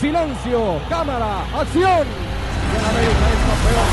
Silencio, 0.00 0.80
cámara, 0.88 1.42
acción. 1.54 1.84
Y 1.84 2.76
el 2.78 2.84
América 2.86 3.26
es 3.28 3.40
campeón. 3.50 3.88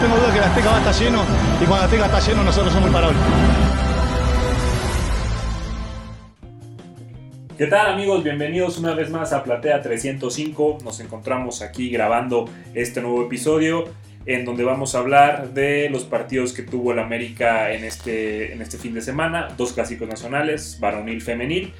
Tengo 0.00 0.16
duda 0.16 0.32
que 0.32 0.38
la 0.38 0.46
Azteca 0.46 0.68
va 0.70 0.76
a 0.76 0.78
estar 0.78 0.94
lleno 0.94 1.22
y 1.60 1.64
cuando 1.64 1.76
la 1.76 1.84
Azteca 1.84 2.04
está 2.04 2.20
lleno 2.20 2.44
nosotros 2.44 2.72
somos 2.72 2.86
imparables. 2.86 3.18
¿Qué 7.58 7.66
tal 7.66 7.92
amigos? 7.92 8.22
Bienvenidos 8.22 8.78
una 8.78 8.94
vez 8.94 9.10
más 9.10 9.32
a 9.32 9.42
Platea 9.42 9.82
305. 9.82 10.78
Nos 10.84 11.00
encontramos 11.00 11.60
aquí 11.60 11.90
grabando 11.90 12.48
este 12.72 13.00
nuevo 13.00 13.24
episodio 13.24 13.86
en 14.26 14.44
donde 14.44 14.62
vamos 14.62 14.94
a 14.94 15.00
hablar 15.00 15.54
de 15.54 15.90
los 15.90 16.04
partidos 16.04 16.52
que 16.52 16.62
tuvo 16.62 16.92
el 16.92 17.00
América 17.00 17.72
en 17.72 17.82
este, 17.82 18.52
en 18.52 18.62
este 18.62 18.78
fin 18.78 18.94
de 18.94 19.00
semana. 19.00 19.48
Dos 19.56 19.72
clásicos 19.72 20.06
nacionales, 20.06 20.78
varonil, 20.78 21.20
femenil. 21.20 21.74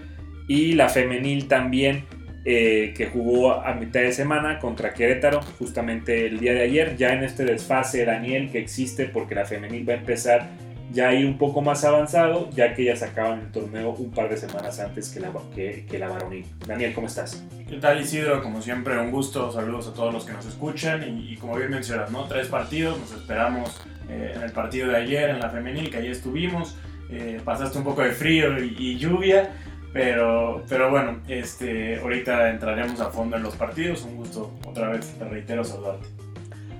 Y 0.46 0.72
la 0.72 0.88
femenil 0.88 1.48
también 1.48 2.04
eh, 2.44 2.92
que 2.96 3.06
jugó 3.06 3.52
a 3.52 3.74
mitad 3.74 4.00
de 4.00 4.12
semana 4.12 4.58
contra 4.58 4.92
Querétaro, 4.92 5.40
justamente 5.58 6.26
el 6.26 6.40
día 6.40 6.52
de 6.52 6.62
ayer, 6.62 6.96
ya 6.96 7.14
en 7.14 7.24
este 7.24 7.44
desfase 7.44 8.04
Daniel 8.04 8.50
que 8.50 8.58
existe 8.58 9.06
porque 9.06 9.34
la 9.34 9.46
femenil 9.46 9.88
va 9.88 9.94
a 9.94 9.96
empezar 9.96 10.50
ya 10.94 11.12
ir 11.12 11.26
un 11.26 11.38
poco 11.38 11.60
más 11.60 11.84
avanzado, 11.84 12.48
ya 12.50 12.72
que 12.74 12.84
ya 12.84 12.96
sacaban 12.96 13.40
el 13.40 13.50
torneo 13.50 13.90
un 13.90 14.10
par 14.10 14.28
de 14.28 14.36
semanas 14.36 14.78
antes 14.78 15.10
que 15.10 15.20
la, 15.20 15.32
que, 15.54 15.86
que 15.90 15.98
la 15.98 16.08
varonil. 16.08 16.46
Daniel, 16.66 16.94
¿cómo 16.94 17.08
estás? 17.08 17.44
¿Qué 17.68 17.76
tal 17.76 18.00
Isidro? 18.00 18.42
Como 18.42 18.62
siempre, 18.62 18.96
un 18.98 19.10
gusto. 19.10 19.50
Saludos 19.50 19.88
a 19.88 19.94
todos 19.94 20.14
los 20.14 20.24
que 20.24 20.32
nos 20.32 20.46
escuchan. 20.46 21.02
Y, 21.02 21.32
y 21.32 21.36
como 21.36 21.56
bien 21.56 21.70
mencionas, 21.70 22.10
¿no? 22.12 22.24
Tres 22.24 22.46
partidos. 22.46 22.98
Nos 22.98 23.12
esperamos 23.12 23.80
eh, 24.08 24.34
en 24.36 24.42
el 24.42 24.52
partido 24.52 24.88
de 24.88 24.96
ayer, 24.96 25.30
en 25.30 25.40
la 25.40 25.50
femenil, 25.50 25.90
que 25.90 25.96
ahí 25.96 26.08
estuvimos. 26.08 26.76
Eh, 27.10 27.40
pasaste 27.44 27.76
un 27.78 27.84
poco 27.84 28.02
de 28.02 28.12
frío 28.12 28.62
y, 28.62 28.76
y, 28.78 28.96
lluvia. 28.96 29.50
Pero, 29.94 30.64
pero 30.68 30.90
bueno, 30.90 31.20
este, 31.28 32.00
ahorita 32.00 32.50
entraremos 32.50 33.00
a 33.00 33.10
fondo 33.10 33.36
en 33.36 33.44
los 33.44 33.54
partidos. 33.54 34.02
Un 34.02 34.16
gusto, 34.16 34.52
otra 34.66 34.88
vez, 34.88 35.06
te 35.16 35.24
reitero, 35.24 35.62
saludarte. 35.62 36.08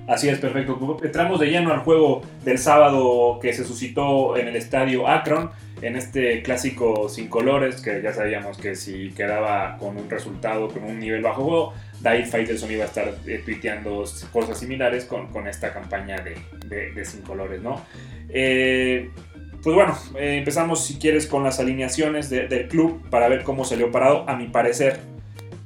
Así 0.05 0.27
es, 0.27 0.37
perfecto. 0.37 0.99
Entramos 1.01 1.39
de 1.39 1.47
lleno 1.47 1.71
al 1.71 1.79
juego 1.79 2.21
del 2.43 2.57
sábado 2.57 3.39
que 3.41 3.53
se 3.53 3.63
suscitó 3.63 4.35
en 4.35 4.49
el 4.49 4.57
estadio 4.57 5.07
Akron, 5.07 5.49
en 5.81 5.95
este 5.95 6.43
clásico 6.43 7.07
sin 7.07 7.29
colores, 7.29 7.81
que 7.81 8.01
ya 8.01 8.11
sabíamos 8.11 8.57
que 8.57 8.75
si 8.75 9.11
quedaba 9.11 9.77
con 9.77 9.95
un 9.95 10.09
resultado, 10.09 10.67
con 10.67 10.83
un 10.83 10.99
nivel 10.99 11.21
bajo 11.21 11.43
juego, 11.43 11.73
David 12.01 12.25
Faitelson 12.25 12.69
iba 12.69 12.83
a 12.83 12.87
estar 12.87 13.15
eh, 13.25 13.43
cosas 14.33 14.59
similares 14.59 15.05
con, 15.05 15.27
con 15.31 15.47
esta 15.47 15.73
campaña 15.73 16.17
de, 16.17 16.35
de, 16.65 16.91
de, 16.91 17.05
sin 17.05 17.21
colores, 17.21 17.61
¿no? 17.61 17.81
Eh, 18.27 19.09
pues 19.65 19.75
bueno, 19.75 19.97
eh, 20.19 20.37
empezamos 20.37 20.85
si 20.85 20.99
quieres 20.99 21.25
con 21.25 21.43
las 21.43 21.59
alineaciones 21.59 22.29
de, 22.29 22.47
del 22.47 22.67
club 22.67 23.01
para 23.09 23.27
ver 23.27 23.43
cómo 23.43 23.65
salió 23.65 23.91
parado. 23.91 24.23
A 24.29 24.35
mi 24.35 24.45
parecer, 24.45 24.99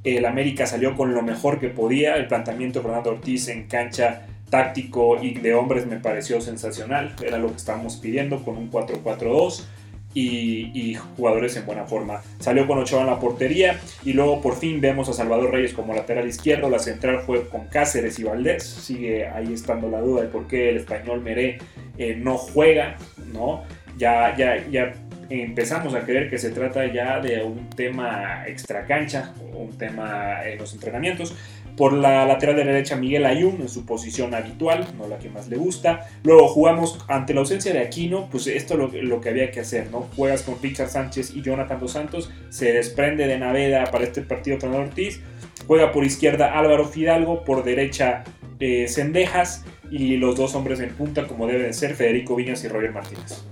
el 0.06 0.26
América 0.26 0.66
salió 0.68 0.96
con 0.96 1.14
lo 1.14 1.22
mejor 1.22 1.60
que 1.60 1.68
podía. 1.68 2.16
El 2.16 2.28
planteamiento 2.28 2.80
de 2.80 2.84
Fernando 2.84 3.10
Ortiz 3.10 3.50
en 3.50 3.68
cancha 3.68 4.26
táctico 4.50 5.22
y 5.22 5.34
de 5.34 5.54
hombres 5.54 5.86
me 5.86 5.98
pareció 5.98 6.40
sensacional. 6.40 7.14
Era 7.22 7.40
lo 7.40 7.48
que 7.48 7.58
estábamos 7.58 7.98
pidiendo 7.98 8.42
con 8.46 8.56
un 8.56 8.72
4-4-2 8.72 9.66
y, 10.14 10.72
y, 10.74 10.96
jugadores 10.96 11.58
en 11.58 11.66
buena 11.66 11.84
forma. 11.84 12.22
Salió 12.40 12.68
con 12.68 12.78
Ochoa 12.80 13.02
en 13.02 13.08
la 13.08 13.20
portería 13.20 13.82
y 14.06 14.14
luego 14.14 14.40
por 14.40 14.56
fin 14.56 14.80
vemos 14.80 15.10
a 15.10 15.14
Salvador 15.14 15.52
Reyes 15.52 15.74
como 15.74 15.94
lateral 15.94 16.26
izquierdo. 16.26 16.70
La 16.70 16.80
central 16.80 17.20
fue 17.20 17.50
con 17.50 17.68
Cáceres 17.68 18.18
y 18.18 18.24
Valdés. 18.24 18.64
Sigue 18.64 19.28
ahí 19.28 19.52
estando 19.54 19.90
la 19.90 20.00
duda 20.00 20.22
de 20.22 20.30
por 20.30 20.48
qué 20.48 20.70
el 20.70 20.78
español 20.78 21.20
Meré 21.20 21.58
eh, 21.98 22.16
no 22.16 22.38
juega, 22.38 22.96
¿no? 23.34 23.66
Ya, 24.00 24.36
ya, 24.36 24.66
ya 24.72 24.94
empezamos 25.30 25.94
a 25.94 26.02
creer 26.02 26.30
que 26.30 26.38
se 26.38 26.50
trata 26.50 26.92
ya 26.92 27.20
de 27.20 27.44
un 27.44 27.70
tema 27.70 28.46
extra 28.48 28.86
cancha, 28.86 29.34
un 29.54 29.78
tema 29.78 30.44
en 30.46 30.58
los 30.58 30.74
entrenamientos. 30.74 31.36
Por 31.78 31.94
la 31.94 32.26
lateral 32.26 32.58
de 32.58 32.66
la 32.66 32.72
derecha 32.72 32.98
Miguel 32.98 33.26
Ayun 33.26 33.62
en 33.62 33.70
su 33.70 33.86
posición 33.86 34.34
habitual, 34.34 34.86
no 34.98 35.08
la 35.08 35.18
que 35.18 35.30
más 35.30 35.48
le 35.48 35.56
gusta. 35.56 36.08
Luego 36.24 36.48
jugamos 36.50 37.06
ante 37.08 37.34
la 37.34 37.40
ausencia 37.40 37.72
de 37.72 37.80
Aquino, 37.80 38.28
pues 38.30 38.48
esto 38.48 38.74
es 38.74 38.80
lo, 38.80 39.02
lo 39.02 39.22
que 39.22 39.30
había 39.30 39.50
que 39.52 39.62
hacer, 39.62 39.90
¿no? 39.90 40.10
Juegas 40.16 40.42
con 40.42 40.62
Richard 40.62 40.90
Sánchez 40.90 41.34
y 41.36 41.42
Jonathan 41.42 41.80
Dos 41.80 41.92
Santos, 41.94 42.32
se 42.50 42.74
desprende 42.74 43.28
de 43.28 43.38
Naveda 43.38 43.86
para 43.92 44.04
este 44.04 44.22
partido 44.24 44.60
Fernando 44.60 44.88
Ortiz, 44.88 45.22
juega 45.68 45.94
por 45.94 46.04
izquierda 46.04 46.58
Álvaro 46.60 46.86
Fidalgo, 46.86 47.46
por 47.46 47.64
derecha 47.64 48.26
eh, 48.60 48.88
Cendejas 48.90 49.64
y 49.90 50.18
los 50.18 50.36
dos 50.36 50.56
hombres 50.56 50.82
en 50.82 50.90
punta 50.90 51.28
como 51.28 51.48
deben 51.48 51.74
ser 51.74 51.96
Federico 51.96 52.36
Viñas 52.36 52.64
y 52.66 52.68
Roger 52.68 52.92
Martínez. 52.92 53.46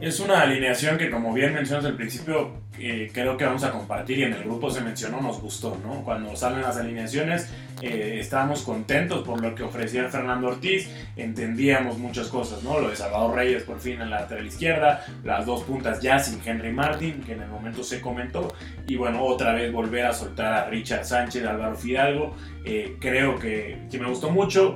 Es 0.00 0.20
una 0.20 0.42
alineación 0.42 0.98
que, 0.98 1.10
como 1.10 1.32
bien 1.32 1.54
mencionas 1.54 1.84
al 1.84 1.96
principio, 1.96 2.64
eh, 2.78 3.10
creo 3.12 3.36
que 3.36 3.44
vamos 3.44 3.62
a 3.62 3.70
compartir 3.70 4.18
y 4.18 4.24
en 4.24 4.32
el 4.32 4.42
grupo 4.42 4.68
se 4.68 4.80
mencionó, 4.80 5.20
nos 5.20 5.40
gustó, 5.40 5.78
¿no? 5.82 6.02
Cuando 6.02 6.34
salen 6.34 6.62
las 6.62 6.76
alineaciones, 6.76 7.48
eh, 7.80 8.18
estábamos 8.20 8.62
contentos 8.62 9.22
por 9.24 9.40
lo 9.40 9.54
que 9.54 9.62
ofrecía 9.62 10.08
Fernando 10.08 10.48
Ortiz, 10.48 10.90
entendíamos 11.16 11.98
muchas 11.98 12.26
cosas, 12.26 12.62
¿no? 12.64 12.80
Lo 12.80 12.90
de 12.90 12.96
Salvador 12.96 13.36
Reyes 13.36 13.62
por 13.62 13.78
fin 13.78 14.00
en 14.00 14.10
la 14.10 14.20
lateral 14.22 14.46
izquierda, 14.46 15.06
las 15.22 15.46
dos 15.46 15.62
puntas 15.62 16.00
ya 16.00 16.18
sin 16.18 16.40
Henry 16.44 16.72
Martin, 16.72 17.22
que 17.22 17.32
en 17.32 17.42
el 17.42 17.48
momento 17.48 17.84
se 17.84 18.00
comentó, 18.00 18.52
y 18.88 18.96
bueno, 18.96 19.22
otra 19.24 19.54
vez 19.54 19.72
volver 19.72 20.06
a 20.06 20.12
soltar 20.12 20.52
a 20.52 20.64
Richard 20.66 21.06
Sánchez, 21.06 21.46
Álvaro 21.46 21.76
Fidalgo, 21.76 22.34
eh, 22.64 22.96
creo 23.00 23.38
que, 23.38 23.78
que 23.90 23.98
me 23.98 24.08
gustó 24.08 24.28
mucho. 24.30 24.74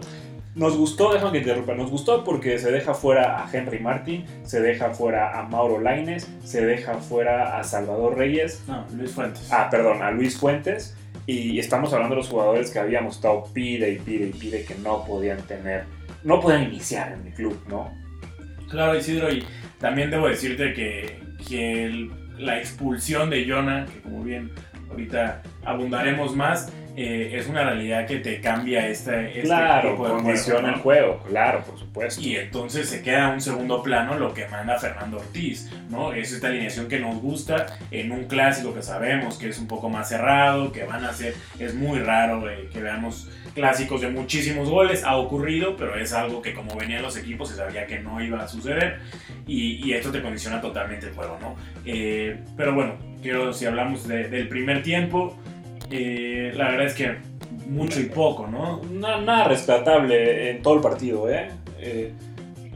Nos 0.58 0.76
gustó, 0.76 1.12
déjame 1.12 1.30
que 1.30 1.38
interrumpa, 1.38 1.74
nos 1.74 1.88
gustó 1.88 2.24
porque 2.24 2.58
se 2.58 2.72
deja 2.72 2.92
fuera 2.92 3.44
a 3.44 3.48
Henry 3.50 3.78
Martin, 3.78 4.24
se 4.42 4.60
deja 4.60 4.90
fuera 4.90 5.38
a 5.38 5.44
Mauro 5.44 5.80
Laines, 5.80 6.28
se 6.42 6.66
deja 6.66 6.94
fuera 6.94 7.60
a 7.60 7.62
Salvador 7.62 8.18
Reyes. 8.18 8.64
No, 8.66 8.84
Luis 8.92 9.12
Fuentes. 9.12 9.52
Ah, 9.52 9.68
perdón, 9.70 10.02
a 10.02 10.10
Luis 10.10 10.36
Fuentes. 10.36 10.96
Y 11.26 11.60
estamos 11.60 11.92
hablando 11.92 12.16
de 12.16 12.22
los 12.22 12.28
jugadores 12.28 12.72
que 12.72 12.80
habíamos 12.80 13.16
estado 13.16 13.44
pide 13.54 13.92
y 13.92 13.98
pide 14.00 14.26
y 14.26 14.32
pide 14.32 14.64
que 14.64 14.74
no 14.74 15.04
podían 15.04 15.40
tener, 15.46 15.84
no 16.24 16.40
podían 16.40 16.64
iniciar 16.64 17.12
en 17.12 17.28
el 17.28 17.34
club, 17.34 17.56
¿no? 17.68 17.92
Claro, 18.68 18.98
Isidro, 18.98 19.32
y 19.32 19.44
también 19.78 20.10
debo 20.10 20.26
decirte 20.26 20.74
que, 20.74 21.20
que 21.48 21.84
el, 21.84 22.10
la 22.36 22.58
expulsión 22.58 23.30
de 23.30 23.48
Jonah, 23.48 23.86
que 23.86 24.00
como 24.00 24.24
bien 24.24 24.50
ahorita 24.90 25.40
abundaremos 25.64 26.34
más, 26.34 26.72
eh, 27.00 27.38
es 27.38 27.46
una 27.46 27.62
realidad 27.62 28.08
que 28.08 28.16
te 28.16 28.40
cambia 28.40 28.88
este, 28.88 29.28
este 29.28 29.42
claro, 29.42 29.92
tipo 29.92 30.04
de 30.04 30.14
condiciona 30.14 30.70
el 30.70 30.80
juego, 30.80 31.22
claro, 31.28 31.62
por 31.62 31.78
supuesto. 31.78 32.20
Y 32.20 32.34
entonces 32.34 32.88
se 32.88 33.02
queda 33.02 33.28
en 33.28 33.34
un 33.34 33.40
segundo 33.40 33.84
plano 33.84 34.18
lo 34.18 34.34
que 34.34 34.48
manda 34.48 34.76
Fernando 34.80 35.18
Ortiz, 35.18 35.70
¿no? 35.90 36.12
Es 36.12 36.32
esta 36.32 36.48
alineación 36.48 36.88
que 36.88 36.98
nos 36.98 37.22
gusta 37.22 37.66
en 37.92 38.10
un 38.10 38.24
clásico 38.24 38.74
que 38.74 38.82
sabemos 38.82 39.38
que 39.38 39.48
es 39.48 39.60
un 39.60 39.68
poco 39.68 39.88
más 39.88 40.08
cerrado, 40.08 40.72
que 40.72 40.82
van 40.82 41.04
a 41.04 41.12
ser, 41.12 41.34
es 41.60 41.72
muy 41.72 42.00
raro 42.00 42.50
eh, 42.50 42.68
que 42.72 42.80
veamos 42.80 43.30
clásicos 43.54 44.00
de 44.00 44.10
muchísimos 44.10 44.68
goles, 44.68 45.04
ha 45.04 45.16
ocurrido, 45.18 45.76
pero 45.76 45.94
es 45.94 46.12
algo 46.12 46.42
que 46.42 46.52
como 46.52 46.74
venían 46.74 47.02
los 47.02 47.16
equipos 47.16 47.48
se 47.48 47.54
sabía 47.54 47.86
que 47.86 48.00
no 48.00 48.20
iba 48.20 48.42
a 48.42 48.48
suceder 48.48 48.98
y, 49.46 49.86
y 49.86 49.92
esto 49.92 50.10
te 50.10 50.20
condiciona 50.20 50.60
totalmente 50.60 51.06
el 51.06 51.12
juego, 51.12 51.38
¿no? 51.40 51.54
Eh, 51.84 52.40
pero 52.56 52.74
bueno, 52.74 52.94
quiero, 53.22 53.52
si 53.52 53.66
hablamos 53.66 54.08
de, 54.08 54.28
del 54.28 54.48
primer 54.48 54.82
tiempo, 54.82 55.38
eh, 55.90 56.52
la 56.54 56.70
verdad 56.70 56.86
es 56.86 56.94
que 56.94 57.16
mucho 57.66 58.00
y 58.00 58.04
poco, 58.04 58.46
¿no? 58.46 58.80
Nada, 58.90 59.20
nada 59.20 59.44
rescatable 59.44 60.50
en 60.50 60.62
todo 60.62 60.74
el 60.74 60.80
partido, 60.80 61.30
¿eh? 61.30 61.48
¿eh? 61.80 62.12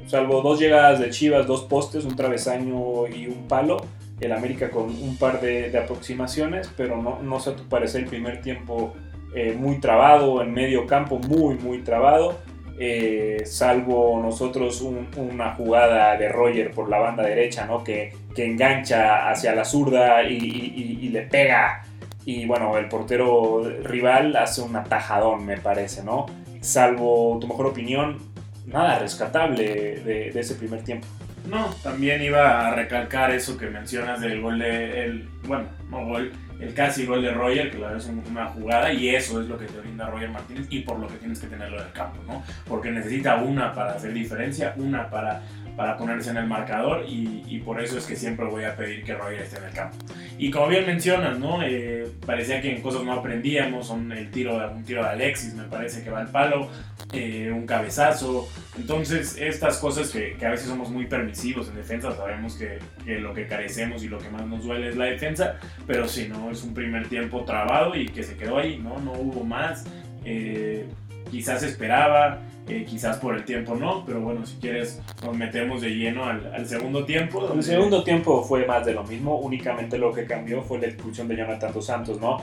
Salvo 0.06 0.42
dos 0.42 0.60
llegadas 0.60 1.00
de 1.00 1.10
Chivas, 1.10 1.46
dos 1.46 1.62
postes, 1.62 2.04
un 2.04 2.16
travesaño 2.16 3.08
y 3.08 3.26
un 3.26 3.48
palo. 3.48 3.78
El 4.20 4.32
América 4.32 4.70
con 4.70 4.84
un 4.84 5.16
par 5.16 5.40
de, 5.40 5.70
de 5.70 5.78
aproximaciones, 5.78 6.70
pero 6.76 7.00
no, 7.00 7.20
no 7.22 7.40
sé 7.40 7.50
a 7.50 7.56
tu 7.56 7.64
parecer 7.68 8.02
el 8.02 8.08
primer 8.08 8.40
tiempo 8.40 8.92
eh, 9.34 9.52
muy 9.58 9.80
trabado, 9.80 10.42
en 10.42 10.52
medio 10.52 10.86
campo 10.86 11.18
muy, 11.18 11.56
muy 11.56 11.78
trabado. 11.78 12.38
Eh, 12.78 13.42
salvo 13.44 14.20
nosotros 14.22 14.80
un, 14.80 15.08
una 15.16 15.54
jugada 15.54 16.16
de 16.16 16.28
Roger 16.28 16.70
por 16.70 16.88
la 16.88 16.98
banda 16.98 17.24
derecha, 17.24 17.66
¿no? 17.66 17.82
Que, 17.82 18.12
que 18.34 18.44
engancha 18.44 19.28
hacia 19.30 19.54
la 19.54 19.64
zurda 19.64 20.22
y, 20.22 20.36
y, 20.36 20.98
y 21.02 21.08
le 21.08 21.22
pega 21.22 21.82
y 22.24 22.46
bueno, 22.46 22.76
el 22.78 22.88
portero 22.88 23.62
rival 23.82 24.36
hace 24.36 24.62
un 24.62 24.76
atajadón, 24.76 25.44
me 25.44 25.58
parece, 25.58 26.02
¿no? 26.04 26.26
Salvo 26.60 27.38
tu 27.40 27.48
mejor 27.48 27.66
opinión, 27.66 28.18
nada 28.66 28.98
rescatable 28.98 30.00
de, 30.04 30.28
ese 30.28 30.54
primer 30.54 30.82
tiempo. 30.82 31.06
No, 31.48 31.70
también 31.82 32.22
iba 32.22 32.68
a 32.68 32.74
recalcar 32.74 33.32
eso 33.32 33.58
que 33.58 33.66
mencionas 33.66 34.20
del 34.20 34.40
gol 34.40 34.60
de. 34.60 35.04
El, 35.04 35.28
bueno, 35.44 35.64
no 35.90 36.06
gol, 36.06 36.32
el 36.60 36.72
casi 36.72 37.04
gol 37.04 37.22
de 37.22 37.32
Roger, 37.32 37.72
que 37.72 37.78
la 37.78 37.88
verdad 37.88 38.08
es 38.08 38.30
una 38.30 38.46
jugada, 38.46 38.92
y 38.92 39.08
eso 39.08 39.40
es 39.40 39.48
lo 39.48 39.58
que 39.58 39.66
te 39.66 39.80
brinda 39.80 40.08
Roger 40.08 40.30
Martínez 40.30 40.66
y 40.70 40.80
por 40.80 41.00
lo 41.00 41.08
que 41.08 41.16
tienes 41.16 41.40
que 41.40 41.48
tenerlo 41.48 41.80
en 41.80 41.86
el 41.86 41.92
campo, 41.92 42.22
¿no? 42.28 42.44
Porque 42.68 42.92
necesita 42.92 43.36
una 43.36 43.74
para 43.74 43.94
hacer 43.94 44.12
diferencia, 44.12 44.72
una 44.76 45.10
para 45.10 45.42
para 45.76 45.96
ponerse 45.96 46.30
en 46.30 46.36
el 46.36 46.46
marcador 46.46 47.04
y, 47.08 47.58
por 47.64 47.80
eso 47.80 47.96
es 47.96 48.06
que 48.06 48.16
siempre 48.16 48.44
voy 48.46 48.64
a 48.64 48.74
pedir 48.74 49.04
que 49.04 49.14
Roger 49.14 49.42
esté 49.42 49.58
en 49.58 49.64
el 49.64 49.72
campo. 49.72 49.96
Y 50.36 50.50
como 50.50 50.66
bien 50.66 50.84
mencionas, 50.84 51.38
¿no? 51.38 51.62
Eh, 51.62 52.10
parecía 52.26 52.60
que 52.60 52.74
en 52.74 52.82
cosas 52.82 53.04
no 53.04 53.12
aprendíamos, 53.12 53.86
son 53.86 54.10
el 54.10 54.30
tiro, 54.30 54.56
un 54.74 54.82
tiro 54.82 55.04
de 55.04 55.10
Alexis, 55.10 55.54
me 55.54 55.64
parece 55.64 56.02
que 56.02 56.10
va 56.10 56.20
al 56.20 56.28
palo, 56.28 56.68
eh, 57.12 57.50
un 57.54 57.66
cabezazo. 57.66 58.48
Entonces, 58.76 59.36
estas 59.38 59.78
cosas 59.78 60.10
que, 60.10 60.34
que, 60.36 60.44
a 60.44 60.50
veces 60.50 60.66
somos 60.66 60.90
muy 60.90 61.04
defensivos, 61.04 61.68
en 61.68 61.76
defensa 61.76 62.10
sabemos 62.16 62.56
que, 62.56 62.78
que, 63.04 63.20
lo 63.20 63.32
que 63.32 63.46
carecemos 63.46 64.02
y 64.02 64.08
lo 64.08 64.18
que 64.18 64.28
más 64.28 64.44
nos 64.46 64.64
duele 64.64 64.88
es 64.88 64.96
la 64.96 65.04
defensa, 65.04 65.56
pero 65.86 66.08
si 66.08 66.28
no, 66.28 66.50
es 66.50 66.64
un 66.64 66.74
primer 66.74 67.08
tiempo 67.08 67.44
trabado 67.44 67.94
y 67.94 68.06
que 68.06 68.22
se 68.24 68.36
quedó 68.36 68.58
ahí, 68.58 68.78
¿no? 68.78 68.98
No 68.98 69.12
hubo 69.12 69.44
más. 69.44 69.84
Eh, 70.24 70.86
quizás 71.32 71.62
esperaba, 71.62 72.40
eh, 72.68 72.84
quizás 72.86 73.16
por 73.16 73.34
el 73.34 73.44
tiempo 73.46 73.74
no, 73.74 74.04
pero 74.04 74.20
bueno, 74.20 74.44
si 74.44 74.56
quieres 74.56 75.00
nos 75.24 75.34
metemos 75.34 75.80
de 75.80 75.88
lleno 75.88 76.26
al, 76.26 76.54
al 76.54 76.68
segundo 76.68 77.06
tiempo. 77.06 77.50
El 77.54 77.62
segundo 77.62 78.04
tiempo 78.04 78.44
fue 78.44 78.66
más 78.66 78.84
de 78.84 78.92
lo 78.92 79.02
mismo, 79.02 79.38
únicamente 79.38 79.96
lo 79.96 80.12
que 80.12 80.26
cambió 80.26 80.62
fue 80.62 80.78
la 80.78 80.88
expulsión 80.88 81.28
de 81.28 81.36
Jonathan 81.36 81.72
Dos 81.72 81.86
Santos, 81.86 82.20
¿no? 82.20 82.36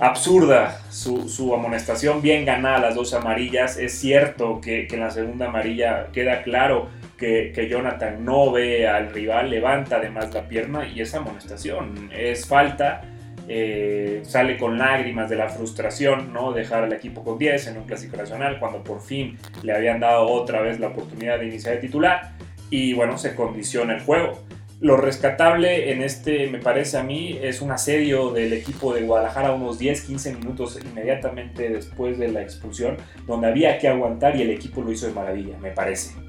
Absurda 0.00 0.80
su, 0.90 1.28
su 1.28 1.54
amonestación, 1.54 2.20
bien 2.20 2.44
ganada 2.44 2.80
las 2.80 2.96
dos 2.96 3.14
amarillas. 3.14 3.76
Es 3.78 3.98
cierto 3.98 4.60
que, 4.60 4.88
que 4.88 4.96
en 4.96 5.02
la 5.02 5.10
segunda 5.10 5.46
amarilla 5.46 6.08
queda 6.12 6.42
claro 6.42 6.88
que, 7.16 7.52
que, 7.54 7.68
Jonathan 7.68 8.24
no 8.24 8.50
ve 8.50 8.88
al 8.88 9.12
rival, 9.12 9.50
levanta 9.50 9.96
además 9.96 10.34
la 10.34 10.48
pierna 10.48 10.86
y 10.88 11.00
esa 11.00 11.18
amonestación 11.18 12.10
es 12.12 12.46
falta 12.46 13.02
eh, 13.48 14.20
sale 14.24 14.58
con 14.58 14.78
lágrimas 14.78 15.30
de 15.30 15.36
la 15.36 15.48
frustración, 15.48 16.32
¿no? 16.32 16.52
Dejar 16.52 16.84
al 16.84 16.92
equipo 16.92 17.24
con 17.24 17.38
10 17.38 17.68
en 17.68 17.78
un 17.78 17.84
clásico 17.84 18.16
nacional 18.16 18.58
cuando 18.58 18.84
por 18.84 19.00
fin 19.00 19.38
le 19.62 19.74
habían 19.74 20.00
dado 20.00 20.26
otra 20.28 20.60
vez 20.60 20.78
la 20.78 20.88
oportunidad 20.88 21.38
de 21.38 21.46
iniciar 21.46 21.74
de 21.74 21.80
titular 21.80 22.32
y 22.70 22.92
bueno, 22.92 23.16
se 23.16 23.34
condiciona 23.34 23.94
el 23.94 24.02
juego. 24.02 24.44
Lo 24.80 24.96
rescatable 24.96 25.90
en 25.90 26.02
este, 26.02 26.46
me 26.46 26.58
parece 26.58 26.98
a 26.98 27.02
mí, 27.02 27.36
es 27.42 27.60
un 27.62 27.72
asedio 27.72 28.30
del 28.30 28.52
equipo 28.52 28.94
de 28.94 29.02
Guadalajara 29.02 29.52
unos 29.52 29.80
10-15 29.80 30.38
minutos 30.38 30.78
inmediatamente 30.80 31.68
después 31.68 32.16
de 32.16 32.28
la 32.28 32.42
expulsión, 32.42 32.96
donde 33.26 33.48
había 33.48 33.78
que 33.78 33.88
aguantar 33.88 34.36
y 34.36 34.42
el 34.42 34.50
equipo 34.50 34.82
lo 34.82 34.92
hizo 34.92 35.06
de 35.06 35.14
maravilla, 35.14 35.58
me 35.58 35.72
parece. 35.72 36.27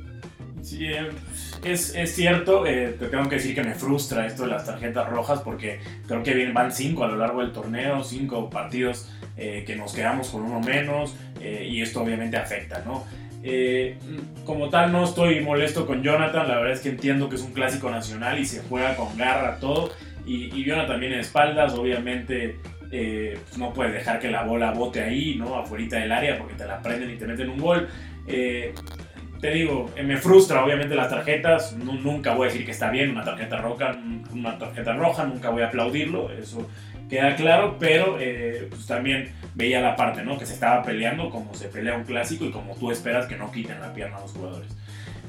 Sí, 0.61 0.87
es, 1.63 1.95
es 1.95 2.15
cierto, 2.15 2.65
eh, 2.65 2.95
te 2.99 3.07
tengo 3.07 3.27
que 3.29 3.35
decir 3.35 3.55
que 3.55 3.63
me 3.63 3.73
frustra 3.73 4.27
esto 4.27 4.43
de 4.43 4.49
las 4.49 4.65
tarjetas 4.65 5.09
rojas 5.09 5.41
porque 5.41 5.79
creo 6.07 6.23
que 6.23 6.51
van 6.51 6.71
cinco 6.71 7.03
a 7.03 7.07
lo 7.07 7.15
largo 7.15 7.41
del 7.41 7.51
torneo, 7.51 8.03
cinco 8.03 8.49
partidos 8.49 9.09
eh, 9.37 9.63
que 9.65 9.75
nos 9.75 9.93
quedamos 9.93 10.29
con 10.29 10.43
uno 10.43 10.59
menos 10.59 11.15
eh, 11.39 11.67
y 11.69 11.81
esto 11.81 12.01
obviamente 12.01 12.37
afecta, 12.37 12.83
¿no? 12.85 13.05
Eh, 13.41 13.97
como 14.45 14.69
tal 14.69 14.91
no 14.91 15.05
estoy 15.05 15.39
molesto 15.39 15.85
con 15.85 16.03
Jonathan, 16.03 16.47
la 16.47 16.57
verdad 16.57 16.73
es 16.73 16.81
que 16.81 16.89
entiendo 16.89 17.29
que 17.29 17.35
es 17.35 17.41
un 17.41 17.53
clásico 17.53 17.89
nacional 17.89 18.37
y 18.37 18.45
se 18.45 18.61
juega 18.63 18.95
con 18.97 19.17
garra 19.17 19.59
todo 19.59 19.91
y, 20.25 20.53
y 20.53 20.65
Jonathan 20.65 20.99
viene 20.99 21.15
de 21.15 21.21
espaldas, 21.21 21.73
obviamente 21.73 22.57
eh, 22.91 23.37
pues 23.43 23.57
no 23.57 23.71
puedes 23.71 23.93
dejar 23.93 24.19
que 24.19 24.29
la 24.29 24.43
bola 24.43 24.71
bote 24.71 25.01
ahí, 25.01 25.35
¿no? 25.35 25.55
Afuera 25.55 25.99
del 25.99 26.11
área 26.11 26.37
porque 26.37 26.55
te 26.55 26.65
la 26.65 26.81
prenden 26.81 27.11
y 27.11 27.15
te 27.15 27.27
meten 27.27 27.49
un 27.49 27.59
gol. 27.59 27.87
Eh, 28.27 28.73
te 29.39 29.51
digo, 29.51 29.89
me 30.03 30.17
frustra 30.17 30.63
obviamente 30.63 30.95
las 30.95 31.09
tarjetas, 31.09 31.75
nunca 31.77 32.33
voy 32.33 32.47
a 32.47 32.51
decir 32.51 32.65
que 32.65 32.71
está 32.71 32.89
bien 32.89 33.11
una 33.11 33.23
tarjeta 33.23 33.57
roja, 33.57 33.97
una 34.33 34.57
tarjeta 34.57 34.93
roja, 34.93 35.25
nunca 35.25 35.49
voy 35.49 35.61
a 35.61 35.67
aplaudirlo, 35.67 36.31
eso 36.31 36.69
queda 37.09 37.35
claro, 37.35 37.77
pero 37.79 38.17
eh, 38.19 38.67
pues 38.69 38.85
también 38.85 39.31
veía 39.55 39.81
la 39.81 39.95
parte, 39.95 40.23
¿no? 40.23 40.37
Que 40.37 40.45
se 40.45 40.53
estaba 40.53 40.83
peleando 40.83 41.29
como 41.29 41.53
se 41.53 41.67
pelea 41.67 41.95
un 41.95 42.03
clásico 42.03 42.45
y 42.45 42.51
como 42.51 42.75
tú 42.75 42.91
esperas 42.91 43.25
que 43.25 43.35
no 43.35 43.51
quiten 43.51 43.79
la 43.81 43.93
pierna 43.93 44.17
a 44.17 44.21
los 44.21 44.31
jugadores. 44.31 44.75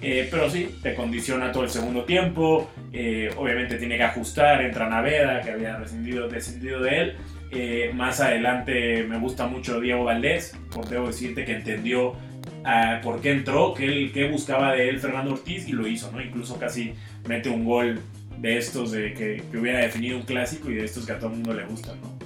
Eh, 0.03 0.29
pero 0.31 0.49
sí, 0.49 0.79
te 0.83 0.95
condiciona 0.95 1.53
todo 1.53 1.65
el 1.65 1.71
segundo 1.71 2.05
tiempo, 2.05 2.71
eh, 2.93 3.31
obviamente 3.37 3.77
tiene 3.77 3.99
que 3.99 4.05
ajustar, 4.05 4.63
entra 4.63 4.89
Naveda, 4.89 5.43
que 5.43 5.51
había 5.51 5.77
rescindido, 5.77 6.29
descendido 6.29 6.81
de 6.81 7.01
él. 7.01 7.17
Eh, 7.53 7.91
más 7.95 8.21
adelante 8.21 9.05
me 9.09 9.19
gusta 9.19 9.47
mucho 9.47 9.81
Diego 9.81 10.05
Valdés, 10.05 10.56
porque 10.73 10.95
debo 10.95 11.09
decirte 11.09 11.45
que 11.45 11.53
entendió 11.53 12.15
uh, 12.61 13.03
por 13.03 13.21
qué 13.21 13.33
entró, 13.33 13.75
qué, 13.75 14.11
qué 14.12 14.29
buscaba 14.31 14.75
de 14.75 14.89
él 14.89 14.99
Fernando 14.99 15.33
Ortiz 15.33 15.69
y 15.69 15.73
lo 15.73 15.87
hizo, 15.87 16.11
¿no? 16.12 16.21
Incluso 16.21 16.59
casi 16.59 16.95
mete 17.27 17.49
un 17.49 17.65
gol 17.65 18.01
de 18.39 18.59
estos 18.59 18.93
de 18.93 19.12
que, 19.15 19.43
que, 19.51 19.59
hubiera 19.59 19.81
definido 19.81 20.17
un 20.17 20.23
clásico 20.23 20.71
y 20.71 20.75
de 20.75 20.85
estos 20.85 21.07
que 21.07 21.12
a 21.12 21.19
todo 21.19 21.31
el 21.31 21.37
mundo 21.37 21.55
le 21.55 21.65
gustan, 21.67 22.01
¿no? 22.01 22.21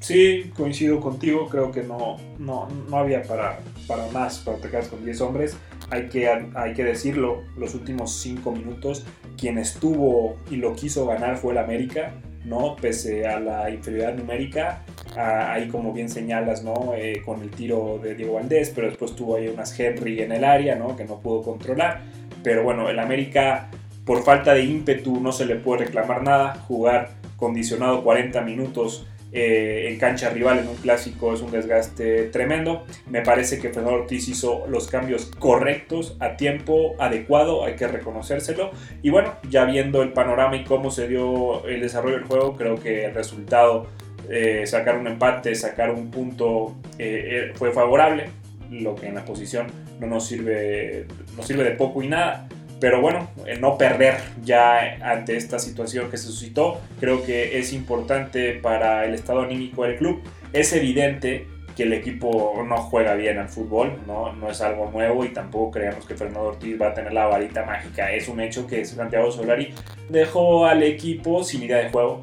Sí, 0.00 0.50
coincido 0.56 1.00
contigo, 1.00 1.48
creo 1.48 1.72
que 1.72 1.82
no, 1.82 2.16
no, 2.38 2.68
no 2.88 2.96
había 2.96 3.22
para, 3.24 3.60
para 3.86 4.06
más, 4.08 4.38
para 4.38 4.58
quedas 4.58 4.88
con 4.88 5.04
10 5.04 5.20
hombres. 5.20 5.56
Hay 5.90 6.08
que, 6.08 6.28
hay 6.28 6.74
que 6.74 6.84
decirlo, 6.84 7.42
los 7.56 7.74
últimos 7.74 8.20
5 8.20 8.52
minutos, 8.52 9.04
quien 9.36 9.58
estuvo 9.58 10.38
y 10.50 10.56
lo 10.56 10.74
quiso 10.76 11.06
ganar 11.06 11.36
fue 11.36 11.52
el 11.52 11.58
América, 11.58 12.14
¿no? 12.48 12.76
Pese 12.76 13.26
a 13.26 13.38
la 13.38 13.70
inferioridad 13.70 14.14
numérica, 14.14 14.82
ah, 15.16 15.52
ahí 15.52 15.68
como 15.68 15.92
bien 15.92 16.08
señalas, 16.08 16.62
¿no? 16.62 16.92
Eh, 16.96 17.22
con 17.24 17.42
el 17.42 17.50
tiro 17.50 18.00
de 18.02 18.14
Diego 18.14 18.34
Valdés, 18.34 18.72
pero 18.74 18.88
después 18.88 19.14
tuvo 19.14 19.36
ahí 19.36 19.48
unas 19.48 19.78
Henry 19.78 20.20
en 20.20 20.32
el 20.32 20.44
área, 20.44 20.74
¿no? 20.74 20.96
Que 20.96 21.04
no 21.04 21.20
pudo 21.20 21.42
controlar. 21.42 22.02
Pero 22.42 22.62
bueno, 22.62 22.88
el 22.88 22.98
América 22.98 23.68
por 24.04 24.22
falta 24.22 24.54
de 24.54 24.64
ímpetu 24.64 25.20
no 25.20 25.32
se 25.32 25.44
le 25.44 25.56
puede 25.56 25.84
reclamar 25.84 26.22
nada. 26.22 26.54
Jugar 26.66 27.10
condicionado 27.36 28.02
40 28.02 28.40
minutos 28.42 29.06
eh, 29.30 29.88
en 29.90 29.98
cancha 29.98 30.30
rival 30.30 30.60
en 30.60 30.68
un 30.68 30.76
clásico 30.76 31.34
es 31.34 31.42
un 31.42 31.50
desgaste 31.50 32.24
tremendo. 32.24 32.84
Me 33.08 33.22
parece 33.22 33.58
que 33.58 33.68
Fernando 33.68 34.00
Ortiz 34.00 34.28
hizo 34.28 34.66
los 34.68 34.88
cambios 34.88 35.26
correctos 35.38 36.16
a 36.20 36.36
tiempo 36.36 36.94
adecuado, 36.98 37.64
hay 37.64 37.74
que 37.76 37.86
reconocérselo. 37.86 38.70
Y 39.02 39.10
bueno, 39.10 39.34
ya 39.48 39.64
viendo 39.64 40.02
el 40.02 40.12
panorama 40.12 40.56
y 40.56 40.64
cómo 40.64 40.90
se 40.90 41.08
dio 41.08 41.64
el 41.66 41.80
desarrollo 41.80 42.16
del 42.16 42.24
juego, 42.24 42.56
creo 42.56 42.76
que 42.76 43.04
el 43.04 43.14
resultado, 43.14 43.86
eh, 44.30 44.66
sacar 44.66 44.96
un 44.96 45.06
empate, 45.06 45.54
sacar 45.54 45.90
un 45.90 46.10
punto, 46.10 46.74
eh, 46.98 47.52
fue 47.54 47.72
favorable. 47.72 48.30
Lo 48.70 48.94
que 48.94 49.06
en 49.06 49.14
la 49.14 49.24
posición 49.24 49.66
no 49.98 50.06
nos 50.06 50.26
sirve, 50.26 51.06
nos 51.36 51.46
sirve 51.46 51.64
de 51.64 51.70
poco 51.70 52.02
y 52.02 52.08
nada 52.08 52.48
pero 52.80 53.00
bueno, 53.00 53.28
el 53.46 53.60
no 53.60 53.76
perder 53.76 54.16
ya 54.42 54.98
ante 55.02 55.36
esta 55.36 55.58
situación 55.58 56.10
que 56.10 56.16
se 56.16 56.26
suscitó, 56.26 56.80
creo 57.00 57.24
que 57.24 57.58
es 57.58 57.72
importante 57.72 58.54
para 58.54 59.04
el 59.04 59.14
estado 59.14 59.40
anímico 59.40 59.84
del 59.84 59.96
club. 59.96 60.22
Es 60.52 60.72
evidente 60.72 61.46
que 61.76 61.84
el 61.84 61.92
equipo 61.92 62.62
no 62.66 62.76
juega 62.76 63.14
bien 63.14 63.38
al 63.38 63.48
fútbol, 63.48 63.98
no, 64.06 64.32
no 64.32 64.50
es 64.50 64.60
algo 64.60 64.90
nuevo 64.90 65.24
y 65.24 65.28
tampoco 65.28 65.72
creemos 65.72 66.04
que 66.06 66.14
Fernando 66.14 66.48
Ortiz 66.48 66.80
va 66.80 66.88
a 66.88 66.94
tener 66.94 67.12
la 67.12 67.26
varita 67.26 67.64
mágica. 67.64 68.12
Es 68.12 68.28
un 68.28 68.40
hecho 68.40 68.66
que 68.66 68.84
Santiago 68.84 69.30
Solari 69.30 69.74
dejó 70.08 70.66
al 70.66 70.82
equipo 70.82 71.42
sin 71.44 71.62
idea 71.62 71.78
de 71.78 71.90
juego. 71.90 72.22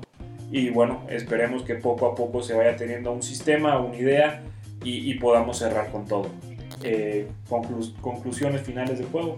Y 0.52 0.70
bueno, 0.70 1.06
esperemos 1.10 1.64
que 1.64 1.76
poco 1.76 2.06
a 2.06 2.16
poco 2.16 2.42
se 2.44 2.54
vaya 2.54 2.76
teniendo 2.76 3.12
un 3.12 3.24
sistema, 3.24 3.80
una 3.80 3.98
idea 3.98 4.42
y 4.84 5.16
podamos 5.16 5.58
cerrar 5.58 5.90
con 5.90 6.06
todo. 6.06 6.30
Eh, 6.84 7.28
conclu 7.48 7.94
conclusiones 8.02 8.62
finales 8.62 9.00
del 9.00 9.08
juego. 9.08 9.38